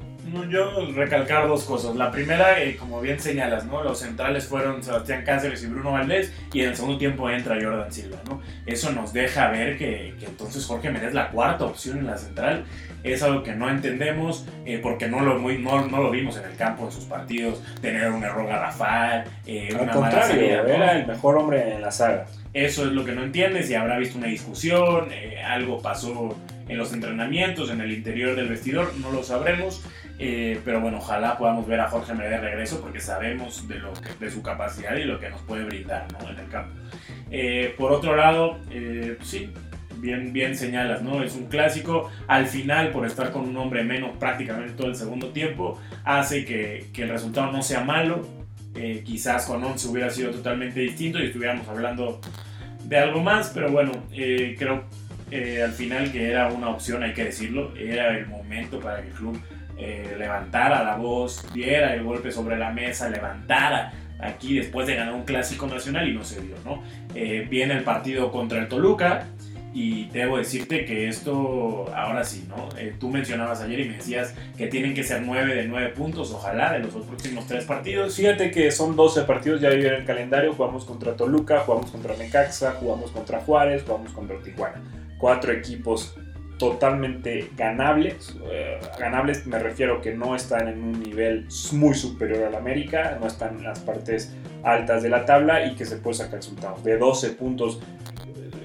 Yo 0.50 0.92
recalcar 0.94 1.48
dos 1.48 1.64
cosas. 1.64 1.96
La 1.96 2.12
primera, 2.12 2.62
eh, 2.62 2.76
como 2.76 3.00
bien 3.00 3.20
señalas, 3.20 3.66
¿no? 3.66 3.84
los 3.84 4.00
centrales 4.00 4.46
fueron 4.46 4.84
Sebastián 4.84 5.24
Cáceres 5.24 5.64
y 5.64 5.68
Bruno 5.68 5.92
Valdés 5.92 6.34
y 6.52 6.62
en 6.62 6.70
el 6.70 6.76
segundo 6.76 6.98
tiempo 6.98 7.30
entra 7.30 7.58
Jordan 7.62 7.92
Silva. 7.92 8.18
¿no? 8.28 8.42
Eso 8.66 8.92
nos 8.92 9.14
deja 9.14 9.50
ver 9.50 9.78
que, 9.78 10.16
que 10.20 10.26
entonces 10.26 10.66
Jorge 10.66 10.90
Méndez 10.90 11.14
la 11.14 11.30
cuarta 11.30 11.66
opción 11.66 12.00
en 12.00 12.08
la 12.08 12.18
central. 12.18 12.66
Es 13.04 13.24
algo 13.24 13.44
que 13.44 13.54
no 13.54 13.70
entendemos 13.70 14.46
eh, 14.66 14.80
porque 14.82 15.08
no 15.08 15.22
lo, 15.22 15.40
muy, 15.40 15.60
no, 15.60 15.86
no, 15.88 16.02
lo 16.02 16.12
vimos 16.12 16.36
en 16.38 16.46
el 16.46 16.58
campo 16.58 16.86
en 16.86 16.92
sus 16.92 17.06
partidos. 17.06 17.62
Tener 17.82 18.12
un 18.12 18.24
error 18.24 18.48
garrafal, 18.48 19.24
eh, 19.46 19.70
Al 19.72 19.82
una 19.82 19.94
contrario, 19.94 20.36
salida, 20.36 20.64
¿no? 20.64 20.70
era 20.70 21.00
el 21.00 21.08
mejor 21.08 21.38
hombre 21.38 21.76
en 21.76 21.82
la 21.82 21.92
saga. 21.92 22.26
Eso 22.54 22.86
es 22.86 22.92
lo 22.92 23.06
que 23.06 23.12
no 23.12 23.24
entiendes 23.24 23.70
y 23.70 23.76
habrá 23.76 23.98
visto 23.98 24.18
una 24.18 24.28
discusión, 24.28 25.10
eh, 25.12 25.42
algo 25.44 25.80
pasó 25.80 26.36
en 26.68 26.78
los 26.78 26.94
entrenamientos, 26.94 27.70
en 27.70 27.82
el 27.82 27.92
interior 27.92 28.36
del 28.36 28.50
vestidor, 28.50 28.94
no 29.00 29.12
lo 29.12 29.24
sabremos. 29.24 29.84
Eh, 30.20 30.60
pero 30.66 30.82
bueno, 30.82 30.98
ojalá 30.98 31.38
podamos 31.38 31.68
ver 31.68 31.80
a 31.80 31.90
Jorge 31.90 32.14
Méndez 32.14 32.42
de 32.42 32.50
regreso 32.50 32.82
porque 32.82 33.00
sabemos 33.00 33.68
de, 33.68 33.76
lo 33.78 33.94
de 34.20 34.32
su 34.32 34.42
capacidad 34.42 34.96
y 34.96 35.04
lo 35.04 35.20
que 35.20 35.30
nos 35.30 35.42
puede 35.42 35.64
brindar 35.64 36.08
¿no? 36.14 36.30
en 36.30 36.40
el 36.40 36.50
campo. 36.50 36.76
Eh, 37.30 37.76
por 37.78 37.92
otro 37.92 38.16
lado, 38.16 38.58
eh, 38.72 39.18
sí, 39.22 39.52
bien, 39.98 40.34
bien 40.34 40.58
señalas, 40.58 41.02
¿no? 41.02 41.24
Es 41.24 41.36
un 41.36 41.46
clásico. 41.46 42.10
Al 42.28 42.48
final, 42.48 42.92
por 42.92 43.06
estar 43.06 43.32
con 43.32 43.48
un 43.48 43.58
hombre 43.58 43.84
menos 43.84 44.18
prácticamente 44.18 44.74
todo 44.74 44.88
el 44.88 44.96
segundo 44.96 45.30
tiempo, 45.30 45.80
hace 46.04 46.46
que, 46.46 46.88
que 46.94 47.04
el 47.04 47.10
resultado 47.10 47.52
no 47.52 47.62
sea 47.62 47.82
malo. 47.82 48.28
Eh, 48.76 49.02
quizás 49.04 49.46
con 49.48 49.64
11 49.64 49.88
hubiera 49.88 50.10
sido 50.12 50.30
totalmente 50.32 50.80
distinto 50.80 51.20
y 51.20 51.26
estuviéramos 51.26 51.68
hablando 51.68 52.22
de 52.84 52.98
algo 52.98 53.22
más, 53.22 53.50
pero 53.54 53.72
bueno, 53.72 53.92
eh, 54.14 54.56
creo 54.58 54.84
eh, 55.30 55.62
al 55.62 55.72
final 55.72 56.12
que 56.12 56.30
era 56.30 56.48
una 56.48 56.70
opción, 56.70 57.04
hay 57.04 57.14
que 57.14 57.26
decirlo, 57.26 57.74
era 57.76 58.18
el 58.18 58.28
momento 58.28 58.80
para 58.80 59.02
que 59.02 59.10
el 59.10 59.14
club 59.14 59.42
eh, 59.78 60.16
levantara 60.18 60.84
la 60.84 60.96
voz, 60.96 61.46
diera 61.54 61.94
el 61.94 62.04
golpe 62.04 62.32
sobre 62.32 62.58
la 62.58 62.72
mesa, 62.72 63.10
levantara 63.10 63.92
aquí 64.20 64.56
después 64.56 64.88
de 64.88 64.96
ganar 64.96 65.14
un 65.14 65.24
clásico 65.24 65.68
nacional 65.68 66.08
y 66.08 66.14
no 66.14 66.24
se 66.24 66.42
dio, 66.42 66.56
¿no? 66.64 66.82
Eh, 67.14 67.46
viene 67.50 67.74
el 67.74 67.84
partido 67.84 68.32
contra 68.32 68.60
el 68.60 68.70
Toluca 68.70 69.28
y 69.74 70.06
debo 70.06 70.38
decirte 70.38 70.86
que 70.86 71.10
esto, 71.10 71.94
ahora 71.94 72.24
sí, 72.24 72.48
¿no? 72.48 72.70
Tú 72.98 73.10
mencionabas 73.10 73.62
ayer 73.62 73.82
y 73.82 73.90
me 73.90 73.98
decías 73.98 74.34
que 74.58 74.68
tienen 74.68 74.96
que 74.96 75.04
ser 75.04 75.22
9 75.22 75.54
de 75.54 75.68
9 75.68 75.90
puntos, 75.90 76.32
ojalá, 76.32 76.72
de 76.72 76.80
los 76.80 76.96
próximos 76.96 77.46
3 77.46 77.66
partidos. 77.66 78.16
Fíjate 78.16 78.50
que 78.50 78.72
son 78.72 78.96
12 78.96 79.24
partidos, 79.24 79.62
ya 79.62 79.70
vieron 79.70 80.00
el 80.00 80.06
calendario, 80.06 80.54
jugamos 80.54 80.86
contra 80.86 81.16
Toluca, 81.16 81.60
jugamos 81.60 81.92
contra 81.92 82.16
Necaxa, 82.16 82.72
jugamos 82.80 83.12
contra 83.12 83.40
Juárez, 83.42 83.84
jugamos 83.84 84.14
contra 84.14 84.40
Tijuana. 84.40 84.82
Cuatro 85.18 85.52
equipos 85.52 86.16
totalmente 86.58 87.52
ganables. 87.56 88.36
Eh, 88.52 88.80
ganables 89.00 89.46
me 89.46 89.60
refiero 89.60 90.02
que 90.02 90.14
no 90.14 90.36
están 90.36 90.68
en 90.68 90.82
un 90.82 91.00
nivel 91.00 91.48
muy 91.74 91.94
superior 91.94 92.46
al 92.46 92.56
América, 92.56 93.18
no 93.20 93.28
están 93.28 93.58
en 93.58 93.64
las 93.64 93.80
partes 93.80 94.36
altas 94.64 95.04
de 95.04 95.10
la 95.10 95.26
tabla 95.26 95.66
y 95.66 95.76
que 95.76 95.86
se 95.86 95.98
puede 95.98 96.16
sacar 96.16 96.36
resultados. 96.36 96.84
De 96.84 96.98
12 96.98 97.32
puntos, 97.32 97.80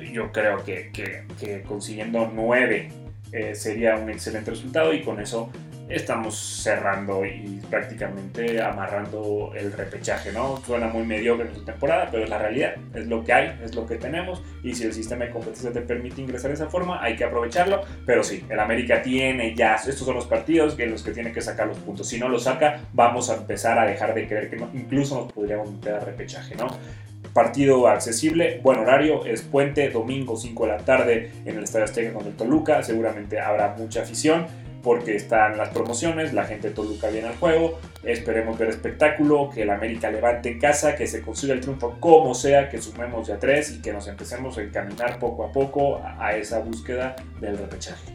eh, 0.01 0.11
yo 0.13 0.33
creo 0.33 0.65
que, 0.65 0.91
que, 0.93 1.63
consiguiendo 1.63 2.31
9 2.33 2.89
eh, 3.33 3.55
sería 3.55 3.97
un 3.97 4.11
excelente 4.11 4.51
resultado 4.51 4.93
y 4.93 5.03
con 5.03 5.21
eso 5.21 5.51
estamos 5.95 6.37
cerrando 6.63 7.25
y 7.25 7.61
prácticamente 7.71 8.61
amarrando 8.61 9.53
el 9.55 9.73
repechaje, 9.73 10.33
¿no? 10.33 10.59
Suena 10.67 10.89
muy 10.89 11.05
mediocre 11.05 11.49
en 11.49 11.55
su 11.55 11.65
temporada, 11.65 12.09
pero 12.11 12.25
es 12.25 12.31
la 12.31 12.39
realidad, 12.39 12.75
es 12.95 13.07
lo 13.07 13.23
que 13.23 13.33
hay, 13.33 13.61
es 13.63 13.75
lo 13.75 13.87
que 13.87 13.97
tenemos. 13.97 14.43
Y 14.63 14.75
si 14.75 14.85
el 14.85 14.93
sistema 14.93 15.25
de 15.25 15.31
competencia 15.31 15.73
te 15.73 15.83
permite 15.83 16.21
ingresar 16.21 16.49
de 16.49 16.55
esa 16.55 16.69
forma, 16.69 17.03
hay 17.03 17.17
que 17.17 17.25
aprovecharlo, 17.25 17.83
pero 18.07 18.25
sí, 18.25 18.45
el 18.49 18.59
América 18.59 19.03
tiene 19.03 19.55
ya, 19.55 19.75
estos 19.75 19.99
son 19.99 20.15
los 20.15 20.27
partidos 20.27 20.79
en 20.79 20.91
los 20.91 21.03
que 21.03 21.13
tiene 21.13 21.33
que 21.33 21.41
sacar 21.41 21.69
los 21.69 21.79
puntos, 21.79 22.09
si 22.09 22.19
no 22.19 22.29
los 22.29 22.45
saca, 22.45 22.81
vamos 22.93 23.31
a 23.31 23.37
empezar 23.37 23.79
a 23.79 23.87
dejar 23.87 24.15
de 24.15 24.27
creer 24.27 24.51
que 24.51 24.57
no, 24.57 24.71
incluso 24.75 25.17
nos 25.17 25.33
podríamos 25.33 25.71
meter 25.73 25.95
a 25.95 26.01
repechaje, 26.01 26.55
¿no? 26.55 26.69
Partido 27.33 27.89
accesible, 27.89 28.61
buen 28.63 28.79
horario, 28.79 29.25
es 29.25 29.43
puente, 29.43 29.89
domingo 29.89 30.37
5 30.37 30.67
de 30.67 30.73
la 30.73 30.79
tarde 30.79 31.33
en 31.47 31.57
el 31.57 31.65
Estadio 31.65 31.85
Azteca 31.85 32.13
con 32.13 32.27
el 32.27 32.35
Toluca, 32.35 32.83
seguramente 32.83 33.41
habrá 33.41 33.75
mucha 33.79 34.03
afición 34.03 34.47
porque 34.83 35.15
están 35.17 35.57
las 35.57 35.69
promociones, 35.71 36.33
la 36.33 36.45
gente 36.45 36.69
de 36.69 36.75
Toluca 36.75 37.09
viene 37.09 37.29
al 37.29 37.37
juego, 37.37 37.79
esperemos 38.03 38.59
ver 38.59 38.69
espectáculo, 38.69 39.51
que 39.55 39.63
el 39.63 39.71
América 39.71 40.11
levante 40.11 40.51
en 40.51 40.59
casa, 40.59 40.97
que 40.97 41.07
se 41.07 41.23
consiga 41.23 41.55
el 41.55 41.61
triunfo 41.61 41.97
como 42.01 42.35
sea, 42.35 42.69
que 42.69 42.81
sumemos 42.81 43.29
ya 43.29 43.39
tres 43.39 43.71
y 43.71 43.81
que 43.81 43.93
nos 43.93 44.09
empecemos 44.09 44.59
a 44.59 44.63
encaminar 44.63 45.19
poco 45.19 45.45
a 45.45 45.53
poco 45.53 46.03
a, 46.03 46.35
esa 46.37 46.59
búsqueda 46.61 47.15
del 47.41 47.59
repechaje. 47.59 48.13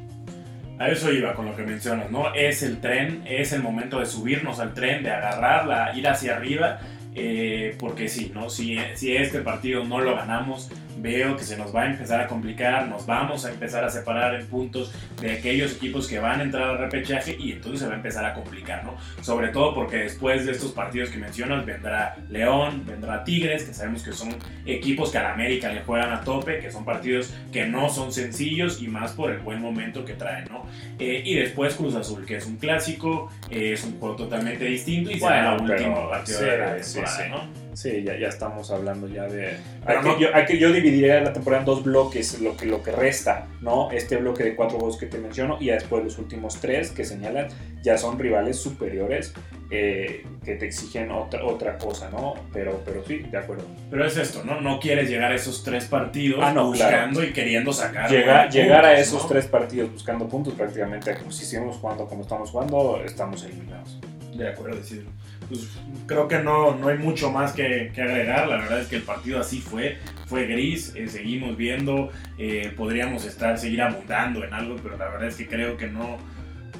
A 0.79 0.89
eso 0.89 1.11
iba 1.11 1.33
con 1.33 1.45
lo 1.45 1.55
que 1.55 1.63
mencionas, 1.63 2.11
¿no? 2.11 2.33
Es 2.35 2.61
el 2.61 2.79
tren, 2.79 3.23
es 3.25 3.51
el 3.53 3.63
momento 3.63 3.99
de 3.99 4.05
subirnos 4.05 4.59
al 4.59 4.73
tren, 4.73 5.03
de 5.03 5.11
agarrarla, 5.11 5.93
ir 5.95 6.07
hacia 6.07 6.35
arriba, 6.35 6.79
eh, 7.15 7.75
porque 7.79 8.07
sí, 8.07 8.31
¿no? 8.33 8.49
Si, 8.49 8.77
si 8.93 9.15
este 9.15 9.39
partido 9.39 9.83
no 9.83 10.01
lo 10.01 10.15
ganamos, 10.15 10.69
veo 10.99 11.35
que 11.35 11.43
se 11.43 11.57
nos 11.57 11.75
va 11.75 11.83
a 11.83 11.85
empezar 11.87 12.21
a 12.21 12.27
complicar, 12.27 12.87
nos 12.87 13.05
vamos 13.05 13.45
a 13.45 13.51
empezar 13.51 13.83
a 13.83 13.89
separar 13.89 14.35
en 14.35 14.47
puntos 14.47 14.93
de 15.21 15.31
aquellos 15.31 15.73
equipos 15.73 16.07
que 16.07 16.19
van 16.19 16.39
a 16.39 16.43
entrar 16.43 16.69
al 16.69 16.77
repechaje 16.77 17.35
y 17.39 17.53
entonces 17.53 17.81
se 17.81 17.87
va 17.87 17.93
a 17.93 17.97
empezar 17.97 18.25
a 18.25 18.33
complicar, 18.33 18.83
¿no? 18.83 18.95
Sobre 19.21 19.49
todo 19.49 19.73
porque 19.73 19.97
después 19.97 20.45
de 20.45 20.51
estos 20.51 20.71
partidos 20.71 21.09
que 21.09 21.17
mencionas 21.17 21.65
vendrá 21.65 22.15
León, 22.29 22.83
vendrá 22.85 23.23
Tigres, 23.23 23.63
que 23.63 23.73
sabemos 23.73 24.03
que 24.03 24.13
son 24.13 24.35
equipos 24.65 25.11
que 25.11 25.17
a 25.17 25.23
la 25.23 25.33
América 25.33 25.71
le 25.71 25.81
juegan 25.81 26.11
a 26.11 26.21
tope, 26.21 26.59
que 26.59 26.71
son 26.71 26.85
partidos 26.85 27.33
que 27.51 27.65
no 27.65 27.89
son 27.89 28.11
sencillos 28.11 28.81
y 28.81 28.87
más 28.87 29.11
por 29.11 29.31
el 29.31 29.39
buen 29.39 29.61
momento 29.61 30.05
que 30.05 30.13
traen, 30.13 30.45
¿no? 30.49 30.65
Eh, 30.99 31.21
y 31.25 31.35
después 31.35 31.75
Cruz 31.75 31.95
Azul, 31.95 32.25
que 32.25 32.37
es 32.37 32.45
un 32.45 32.57
clásico, 32.57 33.29
eh, 33.49 33.73
es 33.73 33.83
un 33.83 33.99
juego 33.99 34.15
totalmente 34.15 34.65
distinto 34.65 35.11
y 35.11 35.19
será 35.19 35.55
el 35.55 35.61
último 35.61 36.09
partido 36.09 36.41
de 36.41 36.57
la 36.57 36.75
temporada, 36.77 37.27
¿no? 37.29 37.66
Sí, 37.77 38.03
ya, 38.03 38.17
ya 38.17 38.29
estamos 38.29 38.71
hablando 38.71 39.07
ya 39.07 39.27
de... 39.27 39.55
Hay 39.85 39.99
que, 40.01 40.19
yo, 40.19 40.29
hay 40.33 40.45
que, 40.45 40.57
yo, 40.57 40.71
dividiría 40.71 41.21
la 41.21 41.31
temporada 41.31 41.61
en 41.61 41.67
dos 41.67 41.83
bloques, 41.83 42.41
lo 42.41 42.57
que, 42.57 42.65
lo 42.65 42.81
que 42.81 42.91
resta, 42.91 43.45
¿no? 43.61 43.91
Este 43.91 44.17
bloque 44.17 44.43
de 44.43 44.55
cuatro 44.55 44.79
juegos 44.79 44.97
que 44.97 45.05
te 45.05 45.19
menciono 45.19 45.57
y 45.59 45.67
después 45.67 46.03
los 46.03 46.17
últimos 46.17 46.59
tres 46.59 46.89
que 46.89 47.05
señalan 47.05 47.49
ya 47.83 47.99
son 47.99 48.17
rivales 48.17 48.57
superiores 48.57 49.31
eh, 49.69 50.25
que 50.43 50.55
te 50.55 50.65
exigen 50.65 51.11
otra, 51.11 51.45
otra 51.45 51.77
cosa, 51.77 52.09
¿no? 52.09 52.33
Pero, 52.51 52.81
pero 52.83 53.05
sí, 53.05 53.19
de 53.19 53.37
acuerdo. 53.37 53.65
Pero 53.91 54.07
es 54.07 54.17
esto, 54.17 54.43
¿no? 54.43 54.59
No 54.59 54.79
quieres 54.79 55.07
llegar 55.07 55.31
a 55.31 55.35
esos 55.35 55.63
tres 55.63 55.85
partidos 55.85 56.39
ah, 56.41 56.59
buscando 56.59 57.23
y 57.23 57.31
queriendo 57.31 57.71
sacar. 57.71 58.09
Llegar, 58.09 58.49
llegar 58.49 58.85
a 58.85 58.99
esos 58.99 59.27
tres 59.27 59.45
partidos 59.45 59.93
buscando 59.93 60.27
puntos 60.27 60.55
prácticamente, 60.55 61.15
si 61.29 61.45
seguimos 61.45 61.75
jugando 61.75 62.07
como 62.07 62.23
estamos 62.23 62.49
jugando, 62.49 63.03
estamos 63.05 63.43
eliminados. 63.43 63.99
De 64.35 64.47
acuerdo, 64.47 64.77
decirlo 64.77 65.11
pues, 65.47 65.67
creo 66.05 66.27
que 66.27 66.39
no, 66.39 66.75
no 66.75 66.87
hay 66.87 66.97
mucho 66.97 67.31
más 67.31 67.53
que, 67.53 67.91
agregar. 67.95 68.47
La 68.47 68.57
verdad 68.57 68.81
es 68.81 68.87
que 68.87 68.97
el 68.97 69.03
partido 69.03 69.39
así 69.39 69.59
fue, 69.59 69.97
fue 70.25 70.45
gris. 70.45 70.93
Eh, 70.95 71.07
seguimos 71.07 71.57
viendo, 71.57 72.09
eh, 72.37 72.71
podríamos 72.75 73.25
estar, 73.25 73.57
seguir 73.57 73.81
abundando 73.81 74.43
en 74.43 74.53
algo, 74.53 74.75
pero 74.81 74.97
la 74.97 75.09
verdad 75.09 75.27
es 75.27 75.35
que 75.35 75.47
creo 75.47 75.77
que 75.77 75.87
no, 75.87 76.17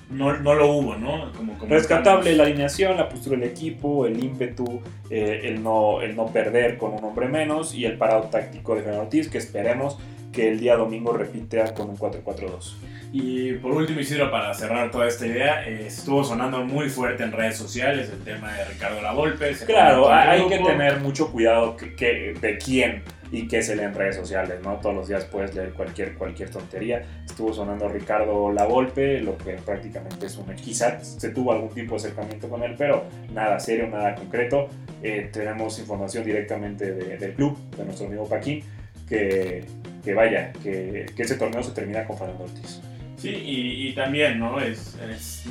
no, 0.10 0.32
lo 0.32 0.72
hubo, 0.72 0.96
¿no? 0.96 1.32
Como, 1.34 1.58
Rescatable 1.68 2.36
la 2.36 2.44
alineación, 2.44 2.98
la 2.98 3.10
postura 3.10 3.40
del 3.40 3.50
equipo, 3.50 4.06
el 4.06 4.24
ímpetu, 4.24 4.82
eh, 5.10 5.42
el, 5.46 5.62
no, 5.62 6.02
el 6.02 6.16
no 6.16 6.28
perder 6.28 6.78
con 6.78 6.94
un 6.94 7.04
hombre 7.04 7.28
menos 7.28 7.74
y 7.76 7.86
el 7.86 7.98
parado 7.98 8.24
táctico 8.24 8.76
de 8.76 8.82
Fernando 8.82 9.04
Ortiz, 9.04 9.30
que 9.30 9.38
esperemos 9.38 9.98
que 10.32 10.50
el 10.50 10.60
día 10.60 10.76
domingo 10.76 11.14
repita 11.14 11.74
con 11.74 11.90
un 11.90 11.98
4-4-2. 11.98 12.76
Y 13.12 13.54
por 13.54 13.72
último, 13.72 14.00
Isidro, 14.00 14.30
para 14.30 14.54
cerrar 14.54 14.92
toda 14.92 15.08
esta 15.08 15.26
idea, 15.26 15.68
eh, 15.68 15.88
estuvo 15.88 16.24
sonando 16.24 16.64
muy 16.66 16.90
fuerte 16.90 17.24
en 17.24 17.32
redes 17.32 17.56
sociales 17.56 18.10
el 18.12 18.24
tema 18.24 18.54
de 18.54 18.66
Ricardo 18.66 19.02
Lavolpe. 19.02 19.54
Claro, 19.66 20.12
hay 20.12 20.46
que 20.48 20.60
tener 20.60 21.00
mucho 21.00 21.32
cuidado 21.32 21.78
que, 21.78 22.36
de 22.40 22.58
quién 22.58 23.04
y 23.32 23.48
qué 23.48 23.62
se 23.62 23.76
lee 23.76 23.84
en 23.84 23.94
redes 23.94 24.18
sociales, 24.18 24.60
¿no? 24.64 24.76
Todos 24.78 24.96
los 24.96 25.08
días 25.08 25.26
puedes 25.26 25.56
leer 25.56 25.72
cualquier, 25.72 26.16
cualquier 26.16 26.50
tontería. 26.50 27.06
Estuvo 27.26 27.54
sonando 27.54 27.88
Ricardo 27.88 28.52
Lavolpe, 28.52 29.22
lo 29.22 29.38
que 29.38 29.54
prácticamente 29.54 30.26
es 30.26 30.38
un... 30.38 30.54
Quizás 30.56 31.16
se 31.18 31.30
tuvo 31.30 31.54
algún 31.54 31.70
tipo 31.70 31.92
de 31.92 31.98
acercamiento 31.98 32.50
con 32.50 32.64
él, 32.64 32.76
pero 32.78 33.06
nada 33.34 33.60
serio, 33.60 33.88
nada 33.88 34.16
concreto. 34.16 34.68
Eh, 35.02 35.30
tenemos 35.32 35.80
información 35.80 36.26
directamente 36.26 36.92
del 36.92 37.34
club, 37.34 37.58
de 37.78 37.86
nuestro 37.86 38.08
amigo 38.08 38.28
Paquín, 38.28 38.64
que, 39.08 39.64
que 40.04 40.14
vaya, 40.14 40.52
que, 40.64 41.06
que 41.16 41.24
ese 41.24 41.36
torneo 41.36 41.64
se 41.64 41.72
termina 41.72 42.06
con 42.06 42.18
Fernando 42.18 42.44
Ortiz. 42.44 42.82
Sí, 43.18 43.30
y, 43.30 43.94
también, 43.94 44.38
¿no? 44.38 44.60
Es, 44.60 44.96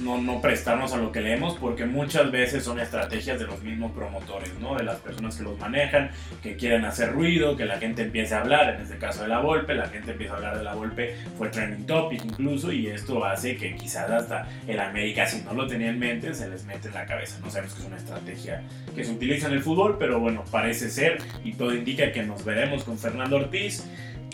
no, 0.00 0.20
no, 0.22 0.40
prestarnos 0.40 0.92
a 0.92 0.98
lo 0.98 1.10
que 1.10 1.20
leemos 1.20 1.56
porque 1.58 1.84
muchas 1.84 2.30
veces 2.30 2.62
son 2.62 2.78
estrategias 2.78 3.40
de 3.40 3.46
los 3.46 3.60
mismos 3.60 3.90
promotores, 3.90 4.52
¿no? 4.60 4.76
De 4.76 4.84
las 4.84 5.00
personas 5.00 5.36
que 5.36 5.42
los 5.42 5.58
manejan, 5.58 6.12
que 6.44 6.54
quieren 6.54 6.84
hacer 6.84 7.12
ruido, 7.12 7.56
que 7.56 7.64
la 7.64 7.78
gente 7.78 8.02
empiece 8.02 8.36
a 8.36 8.42
hablar, 8.42 8.76
en 8.76 8.82
este 8.82 8.98
caso 8.98 9.22
de 9.22 9.28
la 9.28 9.40
Volpe, 9.40 9.74
la 9.74 9.88
gente 9.88 10.12
empieza 10.12 10.34
a 10.34 10.36
hablar 10.36 10.58
de 10.58 10.62
la 10.62 10.74
Volpe, 10.74 11.16
fue 11.36 11.48
trending 11.48 11.86
topic 11.86 12.24
incluso, 12.24 12.70
y 12.70 12.86
esto 12.86 13.24
hace 13.24 13.56
que 13.56 13.74
quizás 13.74 14.08
hasta 14.10 14.46
el 14.68 14.78
América, 14.78 15.26
si 15.26 15.42
no 15.42 15.52
lo 15.52 15.66
tenía 15.66 15.88
en 15.88 15.98
mente, 15.98 16.34
se 16.34 16.48
les 16.48 16.64
mete 16.64 16.86
en 16.86 16.94
la 16.94 17.04
cabeza. 17.04 17.40
No 17.40 17.50
sabemos 17.50 17.74
que 17.74 17.80
es 17.80 17.86
una 17.88 17.96
estrategia 17.96 18.62
que 18.94 19.02
se 19.02 19.10
utiliza 19.10 19.48
en 19.48 19.54
el 19.54 19.62
fútbol, 19.62 19.96
pero 19.98 20.20
bueno, 20.20 20.44
parece 20.52 20.88
ser, 20.88 21.18
y 21.42 21.54
todo 21.54 21.74
indica 21.74 22.12
que 22.12 22.22
nos 22.22 22.44
veremos 22.44 22.84
con 22.84 22.96
Fernando 22.96 23.36
Ortiz. 23.36 23.84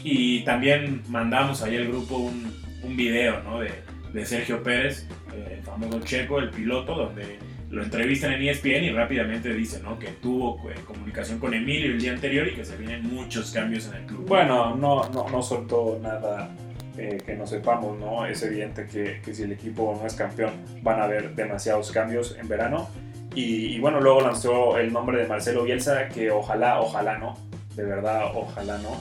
Y 0.04 0.40
también 0.40 1.02
mandamos 1.08 1.62
ahí 1.62 1.76
al 1.76 1.86
grupo 1.86 2.16
un, 2.16 2.52
un 2.82 2.96
video 2.96 3.42
¿no? 3.42 3.60
de, 3.60 4.26
Sergio 4.26 4.62
Pérez, 4.62 5.06
eh, 5.34 5.56
el 5.56 5.62
famoso 5.62 6.00
checo, 6.00 6.38
el 6.38 6.50
piloto, 6.50 6.94
donde 6.94 7.38
lo 7.70 7.82
entrevistan 7.82 8.34
en 8.34 8.42
ESPN 8.42 8.84
y 8.84 8.90
rápidamente 8.90 9.54
dice 9.54 9.80
¿no? 9.82 9.98
que 9.98 10.08
tuvo 10.08 10.70
eh, 10.70 10.74
comunicación 10.86 11.38
con 11.38 11.54
Emilio 11.54 11.92
el 11.92 12.00
día 12.00 12.12
anterior 12.12 12.46
y 12.46 12.54
que 12.54 12.64
se 12.64 12.76
vienen 12.76 13.02
muchos 13.14 13.50
cambios 13.50 13.86
en 13.88 13.94
el 13.94 14.06
club. 14.06 14.26
Bueno, 14.28 14.76
no, 14.76 15.08
no, 15.08 15.28
no 15.30 15.42
soltó 15.42 15.98
nada 16.02 16.54
eh, 16.98 17.18
que 17.24 17.34
no 17.34 17.46
sepamos, 17.46 17.98
¿no? 17.98 18.26
Es 18.26 18.42
evidente 18.42 18.86
que, 18.86 19.22
que, 19.24 19.34
si 19.34 19.44
el 19.44 19.52
equipo 19.52 19.98
no 19.98 20.06
es 20.06 20.14
campeón 20.14 20.52
van 20.82 21.00
a 21.00 21.04
haber 21.04 21.34
demasiados 21.34 21.90
cambios 21.90 22.36
en 22.38 22.46
verano. 22.48 22.90
Y, 23.34 23.74
y, 23.74 23.80
bueno, 23.80 23.98
luego 23.98 24.20
lanzó 24.20 24.76
el 24.76 24.92
nombre 24.92 25.22
de 25.22 25.26
Marcelo 25.26 25.64
Bielsa, 25.64 26.10
que 26.10 26.30
ojalá, 26.30 26.80
ojalá 26.80 27.16
no, 27.16 27.34
de 27.74 27.84
verdad, 27.84 28.30
ojalá 28.34 28.76
no 28.76 29.00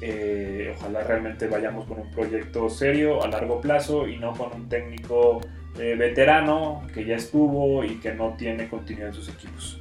eh, 0.00 0.74
ojalá 0.76 1.02
realmente 1.02 1.48
vayamos 1.48 1.86
con 1.86 1.98
un 1.98 2.10
proyecto 2.10 2.70
serio 2.70 3.22
a 3.22 3.28
largo 3.28 3.60
plazo 3.60 4.06
y 4.06 4.16
no 4.16 4.32
con 4.32 4.52
un 4.52 4.68
técnico 4.68 5.40
eh, 5.78 5.96
veterano 5.98 6.86
que 6.94 7.04
ya 7.04 7.16
estuvo 7.16 7.84
y 7.84 7.96
que 7.96 8.12
no 8.12 8.34
tiene 8.38 8.68
continuidad 8.68 9.08
en 9.08 9.14
sus 9.14 9.28
equipos. 9.28 9.80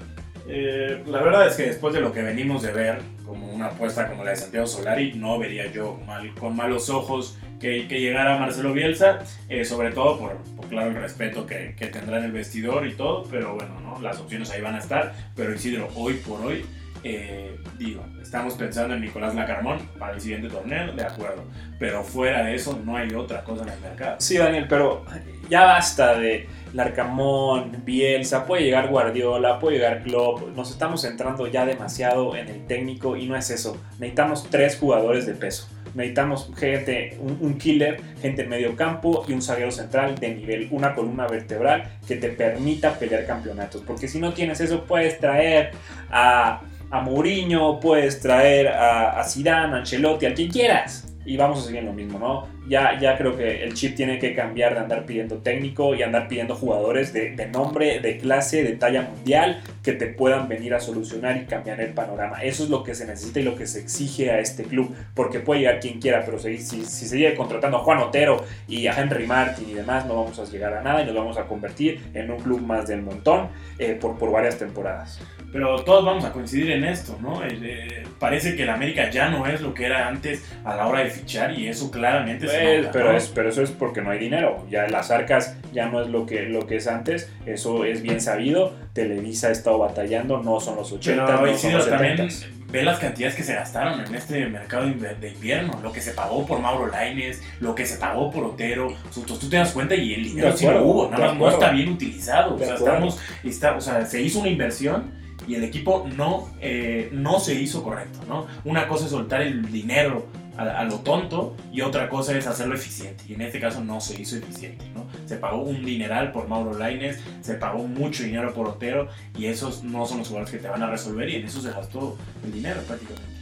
Eh, 0.50 1.04
la 1.06 1.22
verdad 1.22 1.48
es 1.48 1.56
que 1.56 1.64
después 1.64 1.94
de 1.94 2.00
lo 2.00 2.14
que 2.14 2.22
venimos 2.22 2.64
de 2.64 2.72
ver, 2.72 3.00
como 3.26 3.48
una 3.48 3.68
apuesta 3.68 4.08
como 4.08 4.24
la 4.24 4.32
de 4.32 4.38
Santiago 4.38 4.66
Solari, 4.66 5.14
no 5.14 5.38
vería 5.38 5.72
yo 5.72 6.00
mal, 6.08 6.34
con 6.36 6.56
malos 6.56 6.90
ojos 6.90 7.38
que, 7.60 7.88
que 7.88 8.00
llegara 8.00 8.38
Marcelo 8.38 8.72
Bielsa, 8.72 9.20
sobre 9.66 9.92
todo 9.92 10.18
por, 10.18 10.38
claro 10.70 10.92
el 10.92 10.96
respeto 10.96 11.46
que, 11.46 11.76
que, 11.78 11.88
tendrá 11.88 12.20
en 12.20 12.26
el 12.26 12.32
vestidor 12.32 12.88
y 12.88 12.94
todo, 12.94 13.24
pero 13.30 13.56
bueno, 13.56 13.80
¿no? 13.82 14.02
las 14.02 14.20
opciones 14.20 14.50
ahí 14.52 14.62
van 14.62 14.76
a 14.76 14.80
estar, 14.80 15.14
pero 15.36 15.54
Isidro, 15.54 15.90
hoy 15.96 16.14
por 16.14 16.40
hoy 16.46 16.64
eh, 17.04 17.60
digo, 17.78 18.04
estamos 18.22 18.56
pensando 18.56 18.96
en 18.96 19.02
Nicolás 19.02 19.36
Lacarmón 19.36 19.80
para 20.00 20.14
el 20.14 20.22
siguiente 20.22 20.50
torneo, 20.50 20.94
de 20.94 21.04
acuerdo. 21.04 21.44
Pero 21.80 22.04
fuera 22.04 22.44
de 22.44 22.56
eso, 22.56 22.80
no 22.84 22.98
hay 22.98 23.14
otra 23.14 23.44
cosa 23.44 23.64
en 23.64 23.70
el 23.70 23.80
mercado. 23.80 24.16
Sí, 24.20 24.38
Daniel, 24.38 24.66
pero 24.68 25.06
ya 25.50 25.64
basta 25.66 26.18
de 26.18 26.48
Larcamón, 26.74 27.84
Bielsa, 27.86 28.46
puede 28.46 28.64
llegar 28.64 28.90
Guardiola, 28.90 29.60
puede 29.60 29.78
llegar 29.78 30.04
Klopp. 30.04 30.56
Nos 30.56 30.72
estamos 30.72 31.02
centrando 31.02 31.48
ya 31.48 31.66
demasiado 31.66 32.36
en 32.36 32.48
el 32.48 32.66
técnico 32.66 33.16
y 33.16 33.28
no 33.28 33.36
es 33.36 33.50
eso. 33.50 33.78
Necesitamos 34.00 34.50
tres 34.50 34.78
jugadores 34.78 35.26
de 35.26 35.34
peso. 35.34 35.68
Necesitamos 35.94 36.52
gente, 36.58 37.18
un, 37.20 37.58
killer, 37.58 38.00
gente 38.22 38.44
en 38.44 38.50
medio 38.50 38.76
campo 38.76 39.26
y 39.28 39.34
un 39.34 39.42
zaguero 39.42 39.72
central 39.72 40.16
de 40.16 40.36
nivel, 40.36 40.68
una 40.70 40.94
columna 40.94 41.28
vertebral 41.28 41.90
que 42.08 42.18
te 42.18 42.30
permita 42.30 42.94
pelear 43.00 43.26
campeonatos. 43.26 43.82
Porque 43.82 44.08
si 44.08 44.20
no 44.20 44.34
tienes 44.34 44.60
eso, 44.60 44.84
puedes 44.84 45.20
traer 45.20 45.72
a 46.12 46.62
a 46.90 47.02
Mourinho, 47.02 47.80
puedes 47.80 48.20
traer 48.20 48.68
a, 48.68 49.20
a 49.20 49.24
Zidane, 49.24 49.76
a 49.76 49.78
Ancelotti, 49.78 50.26
a 50.26 50.34
quien 50.34 50.50
quieras. 50.50 51.16
Y 51.26 51.36
vamos 51.38 51.60
a 51.60 51.64
seguir 51.64 51.84
lo 51.84 51.94
mismo, 51.94 52.20
¿no? 52.20 52.57
Ya, 52.68 53.00
ya 53.00 53.18
creo 53.18 53.36
que 53.36 53.64
el 53.64 53.74
chip 53.74 53.96
tiene 53.96 54.20
que 54.20 54.34
cambiar 54.34 54.74
de 54.74 54.82
andar 54.82 55.06
pidiendo 55.06 55.38
técnico 55.38 55.96
y 55.96 56.04
andar 56.04 56.28
pidiendo 56.28 56.56
jugadores 56.56 57.14
de, 57.14 57.32
de, 57.32 57.48
nombre, 57.48 58.00
de 58.00 58.18
clase, 58.18 58.64
de 58.64 58.74
talla 58.74 59.04
mundial, 59.04 59.62
que 59.84 59.94
te 59.94 60.08
puedan 60.08 60.48
venir 60.48 60.74
a 60.74 60.80
solucionar 60.80 61.38
y 61.38 61.46
cambiar 61.46 61.80
el 61.82 61.94
panorama. 61.94 62.44
Eso 62.44 62.64
es 62.64 62.70
lo 62.70 62.84
que 62.84 62.96
se 62.96 63.06
necesita 63.06 63.40
y 63.40 63.44
lo 63.44 63.56
que 63.56 63.68
se 63.68 63.80
exige 63.80 64.32
a 64.32 64.40
este 64.40 64.64
club, 64.64 64.96
porque 65.14 65.40
puede 65.40 65.62
llegar 65.62 65.80
quien 65.80 66.00
quiera, 66.00 66.24
pero 66.26 66.40
si, 66.40 66.58
si, 66.58 66.84
se 66.84 67.08
sigue 67.08 67.36
contratando 67.36 67.78
a 67.78 67.80
Juan 67.82 68.00
Otero 68.00 68.44
y 68.68 68.88
a 68.88 69.00
Henry 69.00 69.26
Martin 69.26 69.70
y 69.70 69.74
demás, 69.74 70.06
no 70.06 70.16
vamos 70.16 70.38
a 70.40 70.46
llegar 70.46 70.74
a 70.74 70.82
nada 70.82 71.02
y 71.02 71.06
nos 71.06 71.16
vamos 71.16 71.38
a 71.38 71.46
convertir 71.46 72.02
en 72.14 72.30
un 72.32 72.40
club 72.40 72.62
más 72.62 72.88
del 72.88 73.02
montón 73.02 73.48
eh, 73.80 73.98
por, 74.00 74.18
por 74.18 74.32
varias 74.32 74.58
temporadas. 74.58 75.20
Pero 75.52 75.84
todos 75.84 76.04
vamos 76.04 76.26
a 76.26 76.34
coincidir 76.34 76.72
en 76.72 76.84
esto, 76.84 77.18
¿no? 77.22 77.42
Eh, 77.46 78.04
parece 78.20 78.56
que 78.56 78.64
el 78.64 78.70
América 78.70 79.10
ya 79.10 79.30
no 79.30 79.48
es 79.48 79.62
lo 79.62 79.74
que 79.74 79.86
era 79.86 80.08
antes 80.08 80.44
a 80.66 80.76
la 80.76 80.88
hora 80.88 81.04
de 81.04 81.10
fichar 81.10 81.58
y 81.58 81.68
eso 81.68 81.90
claramente 81.90 82.48
Nota, 82.64 82.92
pero, 82.92 83.12
¿no? 83.12 83.18
es, 83.18 83.28
pero 83.28 83.50
eso 83.50 83.62
es 83.62 83.72
porque 83.72 84.02
no 84.02 84.12
hay 84.12 84.20
dinero. 84.20 84.66
Ya 84.70 84.88
las 84.88 85.12
arcas 85.12 85.58
ya 85.74 85.88
no 85.88 86.02
es 86.02 86.08
lo 86.08 86.26
que, 86.26 86.44
lo 86.44 86.66
que 86.68 86.78
es 86.78 86.88
antes. 86.88 87.32
Eso 87.46 87.86
es 87.86 88.02
bien 88.02 88.22
sabido. 88.22 88.74
Televisa 88.94 89.48
ha 89.48 89.52
estado 89.52 89.80
batallando. 89.80 90.42
No 90.42 90.60
son 90.60 90.76
los 90.78 90.92
80, 90.92 91.26
Pero 91.26 91.46
no 91.46 91.58
son 91.58 91.74
los 91.74 91.90
también 91.90 92.18
70. 92.18 92.58
ve 92.72 92.84
las 92.84 93.00
cantidades 93.00 93.36
que 93.36 93.44
se 93.44 93.54
gastaron 93.56 94.02
en 94.06 94.14
este 94.14 94.46
mercado 94.48 94.86
de 94.86 95.30
invierno, 95.30 95.80
lo 95.82 95.92
que 95.92 96.02
se 96.02 96.12
pagó 96.12 96.46
por 96.46 96.60
Mauro 96.60 96.88
Laines, 96.88 97.42
lo 97.60 97.74
que 97.74 97.86
se 97.86 97.98
pagó 97.98 98.30
por 98.30 98.44
Otero, 98.44 98.94
tú, 99.14 99.22
tú 99.22 99.50
te 99.50 99.56
das 99.56 99.72
cuenta 99.72 99.96
y 99.96 100.14
el 100.14 100.24
dinero 100.26 100.52
De 100.52 100.58
sí 100.58 100.66
lo 100.66 100.72
acuerdo, 100.72 100.88
hubo, 100.88 101.04
nada 101.10 101.18
más 101.18 101.28
no 101.28 101.36
acuerdo. 101.36 101.58
está 101.60 101.72
bien 101.72 101.90
utilizado, 101.90 102.56
o 102.56 102.58
sea, 102.58 102.74
acuerdo. 102.74 102.86
estamos, 102.86 103.20
está, 103.44 103.76
o 103.76 103.82
sea, 103.82 104.06
se 104.06 104.22
hizo 104.22 104.40
una 104.40 104.50
inversión 104.50 105.12
y 105.48 105.56
el 105.56 105.64
equipo 105.64 106.08
no, 106.16 106.50
eh, 106.60 107.10
no 107.14 107.40
se 107.40 107.54
hizo 107.54 107.84
correcto, 107.84 108.20
¿no? 108.28 108.48
Una 108.66 108.88
cosa 108.88 109.06
es 109.06 109.12
soltar 109.12 109.42
el 109.42 109.72
dinero 109.72 110.26
a, 110.58 110.64
a 110.80 110.84
lo 110.84 111.00
tonto 111.00 111.56
y 111.72 111.82
otra 111.82 112.10
cosa 112.10 112.38
es 112.38 112.48
hacerlo 112.48 112.76
eficiente. 112.76 113.24
Y 113.28 113.34
en 113.34 113.42
este 113.42 113.60
caso 113.60 113.84
no 113.84 114.02
se 114.02 114.22
hizo 114.22 114.38
eficiente, 114.38 114.86
¿no? 114.94 115.06
Se 115.26 115.38
pagó 115.38 115.62
un 115.62 115.86
dineral 115.86 116.32
por 116.32 116.48
Mauro 116.48 116.78
Laines, 116.78 117.20
se 117.42 117.56
pagó 117.56 117.88
mucho 117.88 118.24
dinero 118.24 118.54
por 118.54 118.68
Otero 118.68 119.08
y 119.38 119.46
esos 119.46 119.84
no 119.84 120.06
son 120.06 120.20
los 120.20 120.28
jugadores 120.28 120.52
que 120.54 120.60
te 120.60 120.68
van 120.68 120.84
a 120.84 120.90
resolver 120.90 121.30
y 121.30 121.36
en 121.36 121.46
eso 121.46 121.62
se 121.62 121.72
gastó 121.72 122.18
el 122.44 122.52
dinero 122.52 122.82
prácticamente. 122.82 123.38